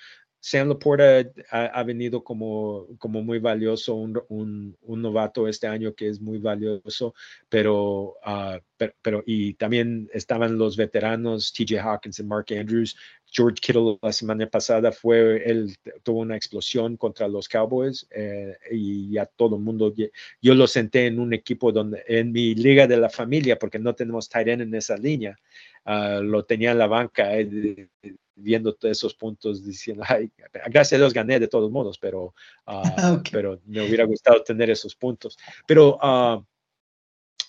[0.47, 6.21] Sam Laporta ha, venido como, como muy valioso, un, un, novato este año que es
[6.21, 7.15] muy valioso,
[7.49, 8.59] pero, uh,
[9.01, 12.95] pero, y también estaban los veteranos TJ Hawkins y Mark Andrews.
[13.25, 19.13] George Kittle la semana pasada fue, él tuvo una explosión contra los Cowboys eh, y
[19.13, 19.95] ya todo el mundo,
[20.43, 23.95] yo lo senté en un equipo donde, en mi liga de la familia, porque no
[23.95, 25.39] tenemos tight en esa línea,
[25.87, 27.35] uh, lo tenía en la banca.
[27.35, 27.89] Eh,
[28.37, 30.31] viendo todos esos puntos diciendo, ay,
[30.67, 32.35] gracias a Dios gané de todos modos, pero,
[32.67, 35.37] uh, pero me hubiera gustado tener esos puntos.
[35.67, 36.45] Pero, uh,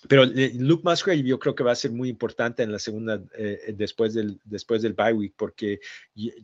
[0.08, 3.74] pero Luke Musgrave yo creo que va a ser muy importante en la segunda, eh,
[3.76, 5.80] después, del, después del bye week, porque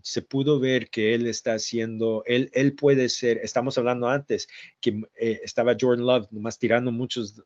[0.03, 4.49] se pudo ver que él está haciendo, él, él puede ser, estamos hablando antes,
[4.81, 7.43] que eh, estaba Jordan Love nomás tirando muchos,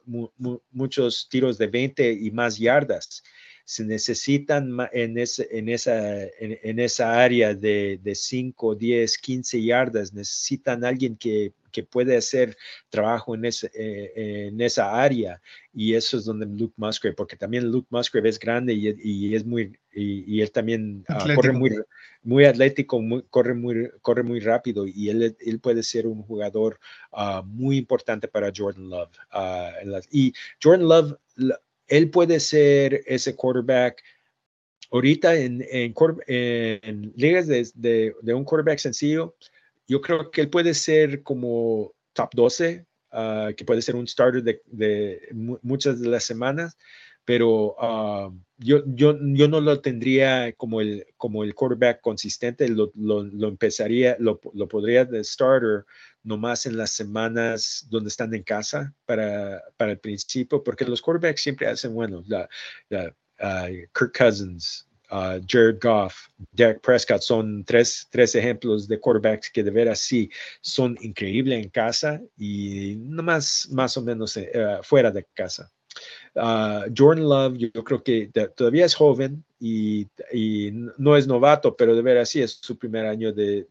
[0.70, 3.22] muchos tiros de 20 y más yardas
[3.66, 10.14] se necesitan en, ese, en, esa, en, esa área de, de 5, 10, 15 yardas,
[10.14, 12.56] necesitan alguien que, que puede hacer
[12.90, 15.42] trabajo en, ese, eh, en esa área.
[15.74, 19.44] Y eso es donde Luke Musgrave, porque también Luke Musgrave es grande y, y es
[19.44, 21.72] muy, y, él también uh, corre muy,
[22.22, 26.78] muy atlético, muy, corre, muy, corre muy rápido y él, él puede ser un jugador
[27.10, 29.10] uh, muy importante para Jordan Love.
[29.34, 31.16] Uh, y Jordan Love,
[31.88, 34.02] él puede ser ese quarterback.
[34.90, 35.94] Ahorita en, en,
[36.26, 39.36] en ligas de, de, un quarterback sencillo,
[39.88, 44.06] yo creo que él puede ser como top 12, uh, ah, que puede ser un
[44.06, 46.76] starter de, de, muchas de las semanas,
[47.26, 52.92] pero uh, yo, yo, yo no lo tendría como el, como el quarterback consistente, lo,
[52.94, 55.84] lo, lo empezaría, lo, lo podría de starter
[56.22, 61.42] nomás en las semanas donde están en casa para, para el principio, porque los quarterbacks
[61.42, 62.22] siempre hacen bueno.
[62.26, 62.48] La,
[62.88, 69.50] la, uh, Kirk Cousins, uh, Jared Goff, Derek Prescott son tres, tres ejemplos de quarterbacks
[69.50, 75.10] que de veras sí son increíbles en casa y nomás más o menos uh, fuera
[75.10, 75.72] de casa.
[76.34, 80.06] Uh, Jordan Love, yo, creo que todavía es joven y,
[80.98, 83.66] no es novato, pero de veras sí es su primer año de,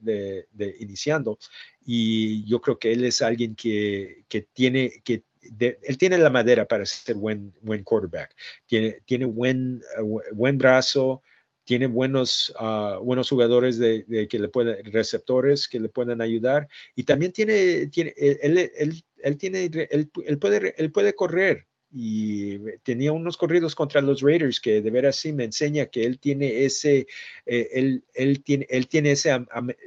[0.80, 1.38] iniciando.
[1.86, 5.24] Y yo creo que él es alguien que, tiene, que
[5.60, 9.84] él tiene la madera para ser buen, buen quarterback, tiene, tiene buen,
[10.32, 11.21] buen brazo,
[11.65, 16.67] tiene buenos, uh, buenos jugadores de, que le pueden, receptores que le puedan ayudar.
[16.96, 19.04] Y también tiene, tiene él, él, él
[19.42, 21.65] él, él, puede, él puede correr
[21.98, 26.19] y tenía unos corridos contra los Raiders que de veras sí me enseña que él
[26.19, 27.08] tiene ese,
[27.46, 29.31] eh, él, él, tiene, él tiene ese,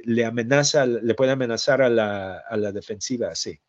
[0.05, 3.59] le amenaza, le puede amenazar a la, a la defensiva, sí.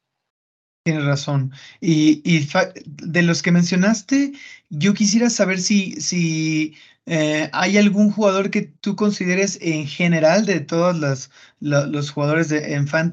[0.83, 1.53] Tienes razón.
[1.83, 2.49] Y, y,
[2.87, 4.33] de los que mencionaste,
[4.71, 6.75] yo quisiera saber si, si
[7.05, 11.31] eh, hay algún jugador que tú consideres en general de todos los,
[11.61, 12.63] los, jugadores de,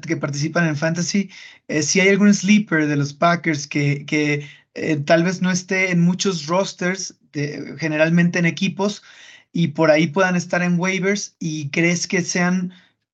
[0.06, 1.30] que participan en Fantasy,
[1.68, 4.46] eh, si hay algún sleeper de los Packers que, que
[4.78, 7.18] eh, tal vez no esté en muchos rosters,
[7.78, 9.02] generalmente en equipos,
[9.52, 12.72] y por ahí puedan estar en waivers y crees que sean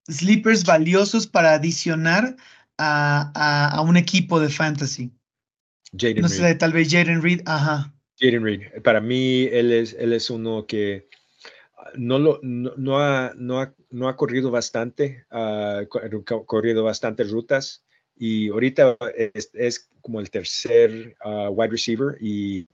[0.08, 2.36] sleepers valiosos para adicionar
[2.78, 5.12] a, un equipo de fantasy.
[6.16, 7.94] no sé, tal vez Jaden Reed, ajá.
[8.18, 11.08] Jaden Reed, para mí él es, él es uno que
[11.96, 15.82] no, lo, no, ha, no, ha, no ha corrido bastante, ha
[16.46, 17.84] corrido bastantes rutas
[18.16, 18.96] y ahorita
[19.54, 22.66] es, como el tercer uh, wide receiver y,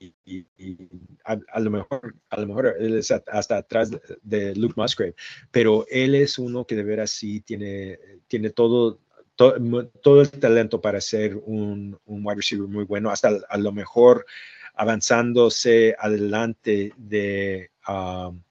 [1.25, 3.91] a, lo mejor a lo mejor él es hasta atrás
[4.23, 5.15] de, Luke Musgrave,
[5.51, 8.99] pero él es uno que de veras sí tiene, tiene todo,
[9.37, 14.27] todo, el talento para ser un, un, wide receiver muy bueno, hasta a lo mejor
[14.75, 17.71] avanzándose adelante de...
[17.89, 18.43] Um,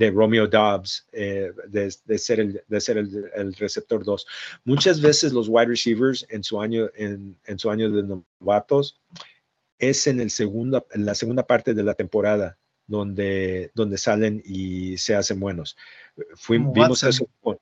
[0.00, 4.26] de Romeo Dobbs, eh, de, ser, el, de ser el, receptor 2.
[4.64, 8.98] Muchas veces los wide receivers en su año, en, su año de novatos
[9.78, 14.96] es en, el segundo, en la segunda parte de la temporada donde, donde salen y
[14.96, 15.76] se hacen buenos.
[16.34, 17.58] Fuimos, vimos eso con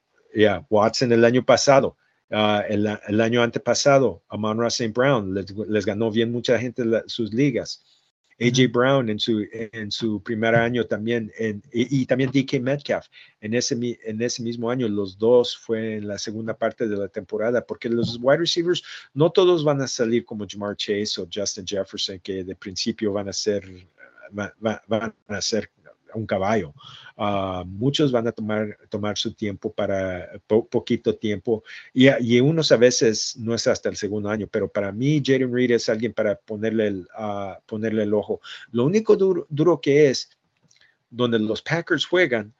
[0.70, 1.96] Watson el año pasado.
[2.30, 4.92] Ah, el, año antepasado, Amon St.
[4.92, 7.82] Brown les, ganó bien mucha gente sus ligas.
[8.40, 13.06] AJ Brown en su, en su primer año también, en, y, también DK Metcalf.
[13.40, 13.74] En ese,
[14.04, 17.88] en ese mismo año, los dos fue en la segunda parte de la temporada, porque
[17.88, 18.82] los wide receivers
[19.12, 23.28] no todos van a salir como Jamar Chase o Justin Jefferson, que de principio van
[23.28, 23.68] a ser,
[24.30, 25.70] van a ser
[26.14, 26.74] un caballo.
[27.16, 32.76] Ah, muchos van a tomar, tomar su tiempo para poquito tiempo y, y, unos a
[32.76, 36.36] veces no es hasta el segundo año, pero para mí Jaden Reed es alguien para
[36.36, 38.40] ponerle el, uh, ponerle el ojo.
[38.70, 40.30] Lo único duro, duro que es
[41.10, 42.54] donde los Packers juegan,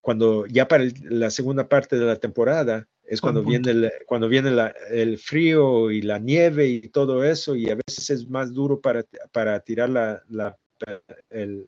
[0.00, 4.50] cuando ya para la segunda parte de la temporada, es cuando viene, el, cuando viene
[4.90, 9.04] el frío y la nieve y todo eso, y a veces es más duro para,
[9.32, 10.56] para tirar la, la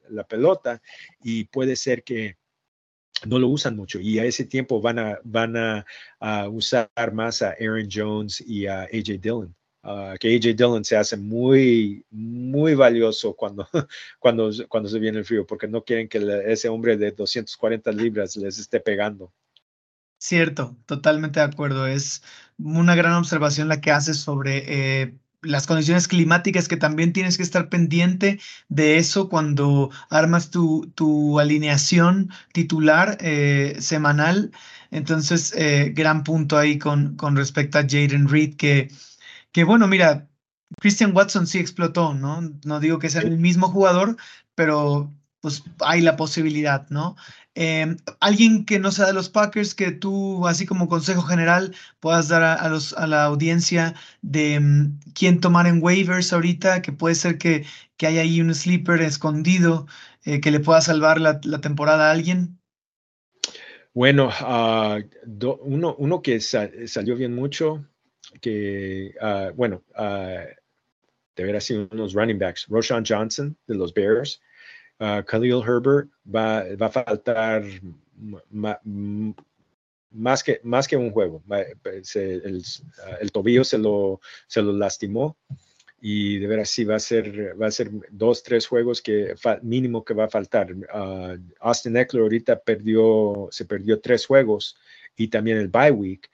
[0.09, 0.81] la pelota
[1.23, 2.37] y puede ser que
[3.27, 5.85] no lo usan mucho y a ese tiempo van a, van a,
[6.51, 9.55] usar más a Aaron Jones y a AJ Dillon.
[9.83, 13.67] Ah, que AJ Dillon se hace muy, muy valioso cuando,
[14.19, 18.37] cuando, cuando se viene el frío, porque no quieren que ese hombre de 240 libras
[18.37, 19.33] les esté pegando.
[20.19, 21.87] Cierto, totalmente de acuerdo.
[21.87, 22.23] Es
[22.59, 27.43] una gran observación la que haces sobre eh, las condiciones climáticas que también tienes que
[27.43, 34.51] estar pendiente de eso cuando armas tu, tu alineación titular eh, semanal.
[34.91, 38.91] Entonces, eh, gran punto ahí con, con respecto a Jaden Reed, que,
[39.53, 40.29] que bueno, mira,
[40.81, 42.41] Christian Watson sí explotó, ¿no?
[42.65, 44.17] No digo que sea el mismo jugador,
[44.55, 47.17] pero pues hay la posibilidad, ¿no?
[47.55, 52.29] Em, alguien que no sea de los Packers, que tú, así como consejo general, puedas
[52.29, 57.15] dar a, los, a la audiencia de mm, quién tomar en waivers ahorita, que puede
[57.15, 57.65] ser que,
[57.97, 59.87] que haya ahí un sleeper escondido
[60.25, 62.59] eh, que le pueda salvar la, temporada a alguien.
[63.95, 65.01] Bueno, ah,
[65.63, 67.85] uno, uno, que salió bien mucho,
[68.41, 70.47] que, uh, bueno, uh,
[71.35, 74.41] de ver así unos running backs, Roshan Johnson de los Bears,
[74.99, 77.63] Khalil Herbert va, va a faltar
[80.11, 81.43] más que, más que un juego.
[82.15, 82.63] el,
[83.21, 85.37] el, tobillo se lo, se lo lastimó
[86.01, 90.05] y de veras sí va a ser, va a ser dos, tres juegos que mínimo
[90.05, 90.75] que va a faltar.
[91.61, 94.77] Austin Eckler ahorita perdió, se perdió tres juegos
[95.17, 96.31] y también el bye week.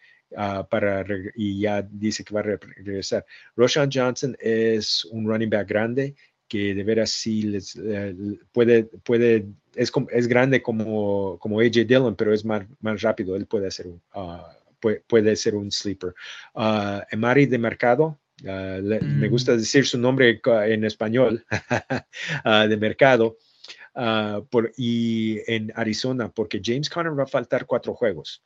[0.68, 1.04] para
[1.36, 3.24] y ya dice que va a regresar.
[3.56, 6.14] Roshan Johnson es un running back grande
[6.48, 8.14] que de veras sí les eh,
[8.52, 13.46] puede, puede, es, es grande como, como AJ Dillon, pero es más, más rápido, él
[13.46, 16.14] puede hacer un, ah, puede, puede, ser un sleeper.
[16.54, 19.58] Uh, Emari de Mercado, ah, me gusta mm.
[19.58, 21.44] decir su nombre en español,
[22.68, 23.38] de Mercado,
[24.50, 28.42] por, y en Arizona, porque James Conner va a faltar cuatro juegos.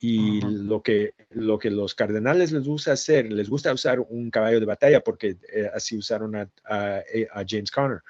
[0.00, 4.60] Y lo, que, lo que los cardenales les gusta hacer, les gusta usar un caballo
[4.60, 8.00] de batalla porque eh, así usaron a, a, James Conner.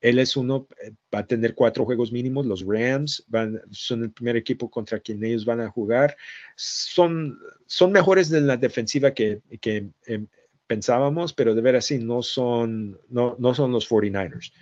[0.00, 2.44] Él es uno, eh, va a tener cuatro juegos mínimos.
[2.44, 6.16] Los Rams van, son el primer equipo contra quien ellos van a jugar.
[6.56, 10.26] Son, son mejores de la defensiva que, que em,
[10.66, 14.52] pensábamos, pero de ver así no son, no, no son los 49ers.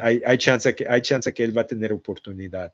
[0.00, 2.72] hay, hay, chance que, hay chance que él va a tener oportunidad.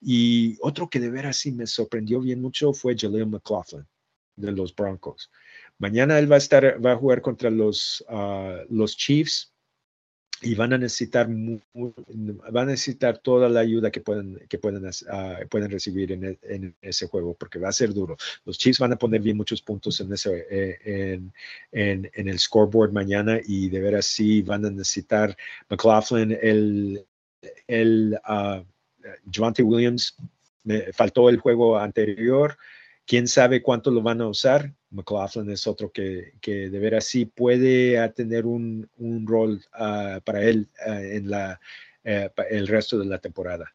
[0.00, 3.86] Y otro que de veras sí me sorprendió bien mucho fue Jaleel McLaughlin
[4.36, 5.30] de los Broncos.
[5.78, 9.52] Mañana él va a estar, va a jugar contra los, ah, los Chiefs
[10.42, 15.38] y van a necesitar van a necesitar toda la ayuda que pueden que pueden, ah,
[15.48, 18.98] pueden recibir e, en, ese juego porque va a ser duro los Chiefs van a
[18.98, 21.20] poner bien muchos puntos en ese eh,
[21.72, 25.34] en, en, el scoreboard mañana y de veras sí van a necesitar
[25.70, 27.06] McLaughlin el
[27.66, 28.62] el ah,
[29.30, 30.16] Javante Williams
[30.64, 32.56] me faltó el juego anterior.
[33.06, 34.74] Quién sabe cuánto lo van a usar.
[34.90, 40.42] McLaughlin es otro que, que de veras sí puede tener un, un rol ah, para
[40.42, 41.60] él ah, en la,
[42.02, 43.72] eh, el resto de la temporada.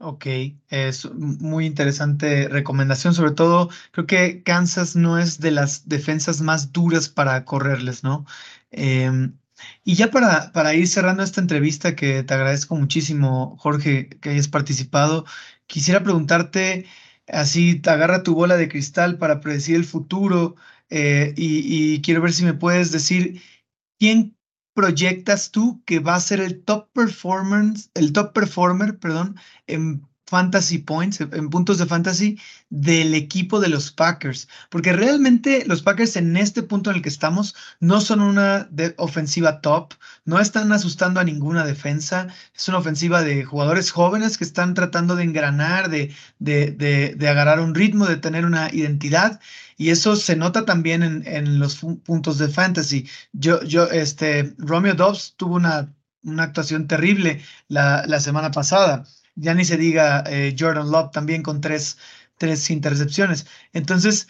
[0.00, 0.26] Ok,
[0.68, 3.14] es muy interesante recomendación.
[3.14, 8.24] Sobre todo, creo que Kansas no es de las defensas más duras para correrles, ¿no?
[8.70, 9.36] Em,
[9.84, 14.48] y ya para, para ir cerrando esta entrevista, que te agradezco muchísimo, Jorge, que hayas
[14.48, 15.24] participado,
[15.66, 16.86] quisiera preguntarte,
[17.28, 20.56] así, te agarra tu bola de cristal para predecir el futuro
[20.90, 23.42] eh, y, quiero ver si me puedes decir
[23.98, 24.36] quién
[24.74, 29.36] proyectas tú que va a ser el top performance, el top performer, perdón,
[29.66, 35.82] en fantasy points, en puntos de fantasy del equipo de los Packers, porque realmente los
[35.82, 38.68] Packers en este punto en el que estamos no son una
[38.98, 44.44] ofensiva top, no están asustando a ninguna defensa, es una ofensiva de jugadores jóvenes que
[44.44, 49.40] están tratando de engranar, de, de, de, de agarrar un ritmo, de tener una identidad
[49.78, 53.08] y eso se nota también en, los puntos de fantasy.
[53.32, 59.04] Yo, yo, este, Romeo Dobbs tuvo una, una actuación terrible la, la, semana pasada.
[59.38, 61.98] Ya ni se diga eh, Jordan Love también con tres,
[62.38, 63.46] tres intercepciones.
[63.72, 64.28] Entonces,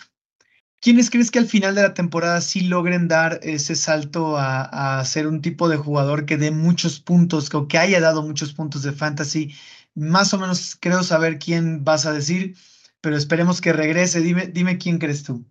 [0.80, 5.04] ¿quiénes crees que al final de la temporada sí logren dar ese salto a, a
[5.04, 8.82] ser un tipo de jugador que dé muchos puntos o que haya dado muchos puntos
[8.82, 9.54] de fantasy?
[9.94, 12.54] Más o menos creo saber quién vas a decir
[13.00, 14.20] pero esperemos que regrese.
[14.20, 15.44] Dime, dime quién crees tú.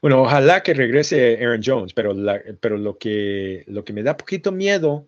[0.00, 2.14] Bueno, ojalá que regrese Aaron Jones, pero,
[2.60, 5.06] pero lo, que, lo que me da poquito miedo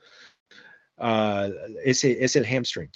[1.01, 1.53] uh,
[1.85, 2.91] es, es, el hamstring.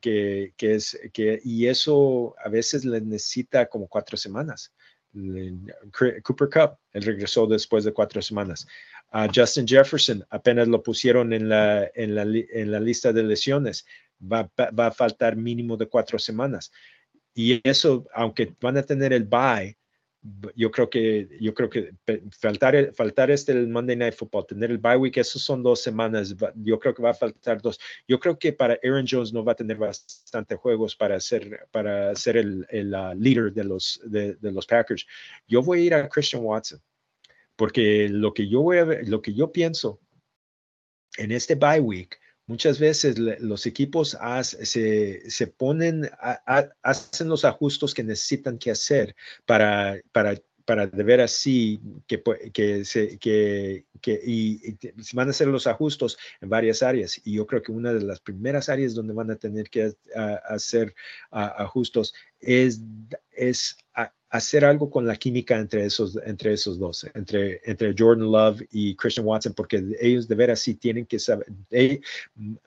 [0.00, 4.72] Que, que, es, que, y eso a veces le necesita como cuatro semanas.
[5.12, 8.66] Cooper Cup, él regresó después de cuatro semanas.
[9.12, 13.86] Uh, Justin Jefferson, apenas lo pusieron en la, en la, en la lista de lesiones.
[14.20, 16.70] Va, va, a faltar mínimo de cuatro semanas.
[17.34, 19.78] Y eso, aunque van a tener el bye,
[20.54, 21.92] yo creo que, yo creo que
[22.38, 26.34] faltar, faltar este el Monday Night Football, tener el bye week, eso son dos semanas,
[26.56, 27.78] yo creo que va a faltar dos.
[28.06, 32.14] Yo creo que para Aaron Jones no va a tener bastante juegos para ser, para
[32.16, 35.06] ser el, el uh, líder de los, de, de, los Packers.
[35.46, 36.82] Yo voy a ir a Christian Watson,
[37.54, 40.00] porque lo que yo voy a ver, lo que yo pienso
[41.16, 42.18] en este bye week,
[42.48, 46.10] Muchas veces los equipos se, se, ponen,
[46.82, 50.34] hacen los ajustes que necesitan que hacer para, para,
[50.64, 52.22] para de ver así que,
[52.54, 54.78] que, se, que, que y,
[55.12, 57.20] van a hacer los ajustes en varias áreas.
[57.22, 59.92] Y yo creo que una de las primeras áreas donde van a tener que
[60.48, 60.94] hacer
[61.30, 62.80] ajustes es,
[63.30, 63.76] es
[64.30, 68.94] hacer algo con la química entre esos, entre esos dos, entre, entre Jordan Love y
[68.94, 71.46] Christian Watson, porque ellos de veras sí tienen que saber.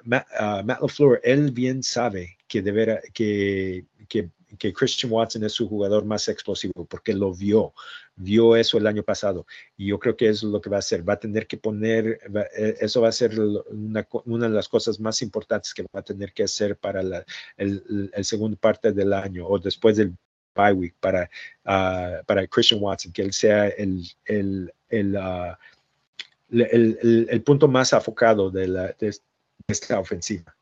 [0.04, 4.30] Matt, uh, LaFleur, él bien sabe que de veras que, que,
[4.74, 7.74] Christian Watson es su jugador más explosivo, porque lo vio,
[8.16, 9.46] vio eso el año pasado.
[9.78, 11.08] Y yo creo que eso es lo que va a hacer.
[11.08, 12.20] Va a tener que poner,
[12.56, 16.04] e, eso va a ser una, una, de las cosas más importantes que va a
[16.04, 20.16] tener que hacer para la el, el segundo parte del año o después del
[20.56, 21.30] bye week para,
[21.66, 25.56] uh, para Christian Watson, que él sea el, el, el, uh,
[26.50, 29.16] el, el punto más enfocado de, la, de
[29.68, 30.56] esta ofensiva.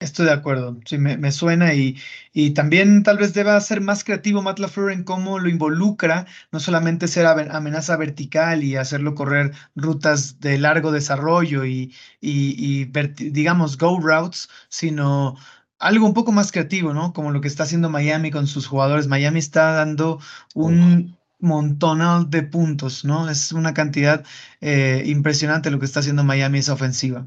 [0.00, 1.98] Estoy de acuerdo, sí, me, me, suena y,
[2.32, 6.58] y también tal vez deba ser más creativo Matt LaFleur en cómo lo involucra, no
[6.58, 12.84] solamente ser amenaza vertical y hacerlo correr rutas de largo desarrollo y, y, y
[13.30, 15.36] digamos, go routes, sino
[15.80, 17.12] algo un poco más creativo, ¿no?
[17.12, 19.08] Como lo que está haciendo Miami con sus jugadores.
[19.08, 20.20] Miami está dando
[20.54, 23.28] un montón de puntos, ¿no?
[23.28, 24.24] Es una cantidad
[24.60, 27.26] eh, impresionante lo que está haciendo Miami esa ofensiva.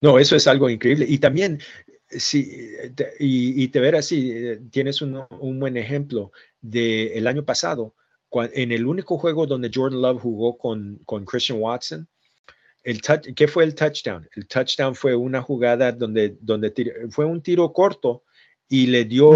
[0.00, 1.06] No, eso es algo increíble.
[1.08, 1.60] Y también,
[2.08, 2.72] sí,
[3.18, 7.94] y, te verás, sí, eh, tienes un, un buen ejemplo del el año pasado,
[8.32, 12.08] en el único juego donde Jordan Love jugó con, con Christian Watson,
[12.82, 13.00] el
[13.34, 14.28] ¿Qué fue el touchdown?
[14.34, 16.72] El touchdown fue una jugada donde, donde
[17.10, 18.24] fue un tiro corto
[18.68, 19.32] y le dio,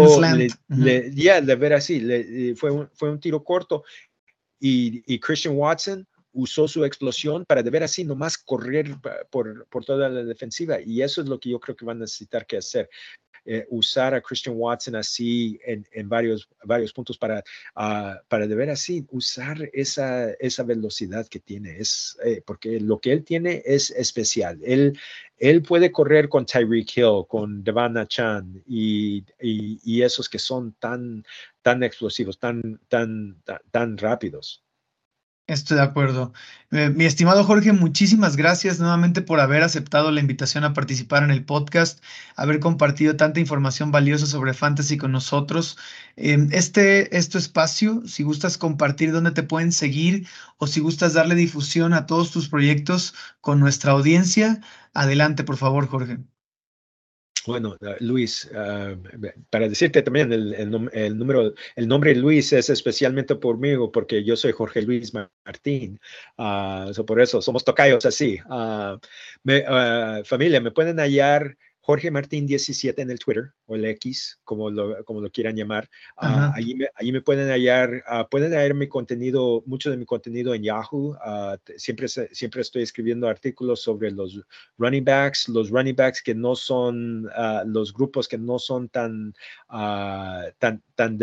[1.13, 3.83] ya, de ver así, le, fue, un, fue un tiro corto
[4.59, 8.95] y, y, Christian Watson usó su explosión para de ver así nomás correr
[9.31, 12.01] por, por toda la defensiva y eso es lo que yo creo que van a
[12.01, 12.89] necesitar que hacer.
[13.47, 17.43] Eh, usar a Christian Watson así en, en varios, varios puntos para,
[17.75, 22.99] uh, para de ver así, usar esa, esa velocidad que tiene, es, eh, porque lo
[22.99, 24.59] que él tiene es especial.
[24.63, 24.97] Él,
[25.37, 30.73] él puede correr con Tyreek Hill, con Devana Chan y, y, y, esos que son
[30.79, 31.23] tan,
[31.61, 34.64] tan explosivos, tan, tan, tan, tan rápidos.
[35.47, 36.33] Estoy de acuerdo.
[36.71, 41.29] Eh, mi estimado Jorge, muchísimas gracias nuevamente por haber aceptado la invitación a participar en
[41.29, 42.03] el podcast,
[42.35, 45.77] haber compartido tanta información valiosa sobre fantasy con nosotros.
[46.15, 50.27] Eh, este, este espacio, si gustas compartir dónde te pueden seguir
[50.57, 54.61] o si gustas darle difusión a todos tus proyectos con nuestra audiencia,
[54.93, 56.17] adelante, por favor, Jorge.
[57.47, 58.95] Bueno, ah, Luis, ah,
[59.49, 60.69] para decirte también el,
[61.17, 65.99] número, el nombre Luis es especialmente por mí, porque yo soy Jorge Luis Martín.
[66.37, 68.39] Uh, por eso somos tocayos así.
[70.25, 75.05] familia, me pueden hallar Jorge Martín 17 en el Twitter o el X, como lo,
[75.05, 75.87] como lo quieran llamar.
[76.19, 80.55] Uh, allí, me, me, pueden hallar, uh, pueden hallar mi contenido, mucho de mi contenido
[80.55, 81.15] en Yahoo.
[81.23, 84.41] Uh, siempre, siempre estoy escribiendo artículos sobre los
[84.79, 87.29] running backs, los running backs que no son,
[87.67, 89.35] los grupos que no son tan,
[89.69, 91.19] tan, tan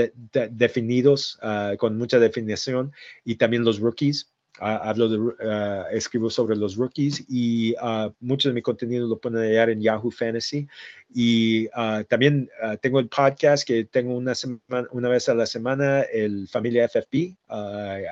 [0.52, 1.40] definidos,
[1.78, 2.92] con mucha definición,
[3.24, 8.54] y también los rookies hablo de, ah, escribo sobre los rookies y uh, mucho de
[8.54, 10.68] mi contenido lo pueden hallar en Yahoo Fantasy.
[11.14, 12.48] Y ah, también
[12.80, 17.36] tengo el podcast que tengo una, semana, una vez a la semana, el Familia FFP.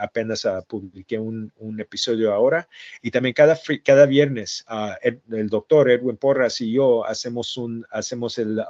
[0.00, 2.68] apenas publiqué un, un, episodio ahora.
[3.00, 4.64] Y también cada, cada viernes,
[5.02, 8.60] el, doctor Edwin Porras y yo hacemos un, hacemos el,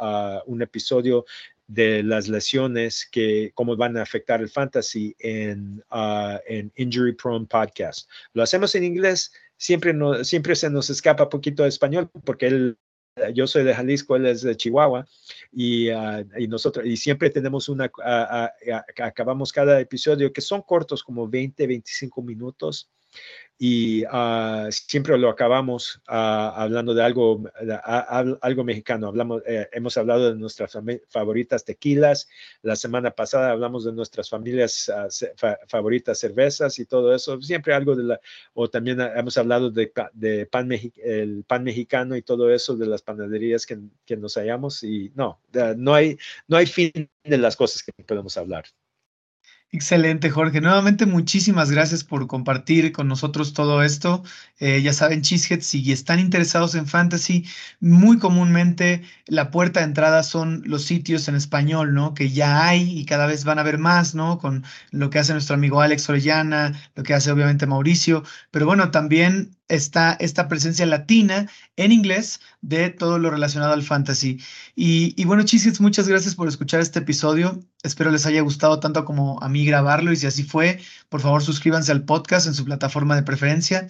[0.46, 1.24] un episodio
[1.70, 7.46] de las lesiones que cómo van a afectar el fantasy en, uh, en Injury Prone
[7.46, 8.08] Podcast.
[8.32, 12.78] Lo hacemos en inglés, siempre, no, siempre se nos escapa poquito de español porque él,
[13.34, 15.06] yo soy de Jalisco, él es de Chihuahua
[15.52, 18.48] y, uh, y nosotros y siempre tenemos una, uh,
[19.00, 22.90] acabamos cada episodio que son cortos como 20, 25 minutos
[23.62, 27.44] y ah, siempre lo acabamos ah, hablando de algo,
[28.40, 29.08] algo mexicano.
[29.08, 30.78] Hablamos, eh, hemos hablado de nuestras
[31.10, 32.26] favoritas tequilas.
[32.62, 35.08] La semana pasada hablamos de nuestras familias ah,
[35.68, 37.38] favoritas cervezas y todo eso.
[37.42, 38.20] Siempre algo de la,
[38.54, 43.02] o también hemos hablado de, de pan, el pan mexicano y todo eso de las
[43.02, 44.82] panaderías que, que nos hallamos.
[44.84, 45.38] Y no,
[45.76, 46.16] no hay,
[46.48, 48.64] no hay fin de las cosas que podemos hablar.
[49.72, 50.60] Excelente, Jorge.
[50.60, 54.24] Nuevamente, muchísimas gracias por compartir con nosotros todo esto.
[54.58, 57.46] Eh, ya saben, Cheeseheads, si están interesados en fantasy,
[57.78, 62.14] muy comúnmente la puerta de entrada son los sitios en español, ¿no?
[62.14, 64.38] Que ya hay y cada vez van a haber más, ¿no?
[64.38, 68.24] Con lo que hace nuestro amigo Alex Orellana, lo que hace obviamente Mauricio.
[68.50, 74.38] Pero bueno, también está esta presencia latina en inglés de todo lo relacionado al fantasy.
[74.74, 77.60] Y, bueno, Cheeseheads, muchas gracias por escuchar este episodio.
[77.82, 81.42] Espero les haya gustado tanto como a mí grabarlo y si así fue, por favor
[81.42, 83.88] suscríbanse al podcast en su plataforma de preferencia.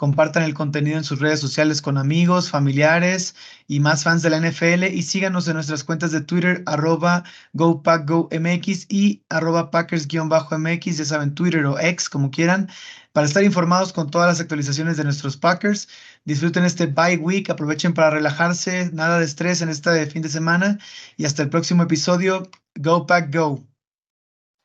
[0.00, 3.34] Compartan el contenido en sus redes sociales con amigos, familiares
[3.68, 7.22] y más fans de la NFL y síganos en nuestras cuentas de Twitter arroba
[7.52, 12.70] GoPackGoMX y arroba Packers-MX, ya saben, Twitter o X como quieran,
[13.12, 15.86] para estar informados con todas las actualizaciones de nuestros Packers.
[16.24, 20.78] Disfruten este bye week, aprovechen para relajarse, nada de estrés en este fin de semana
[21.18, 22.50] y hasta el próximo episodio.
[22.74, 23.69] Go Pack Go.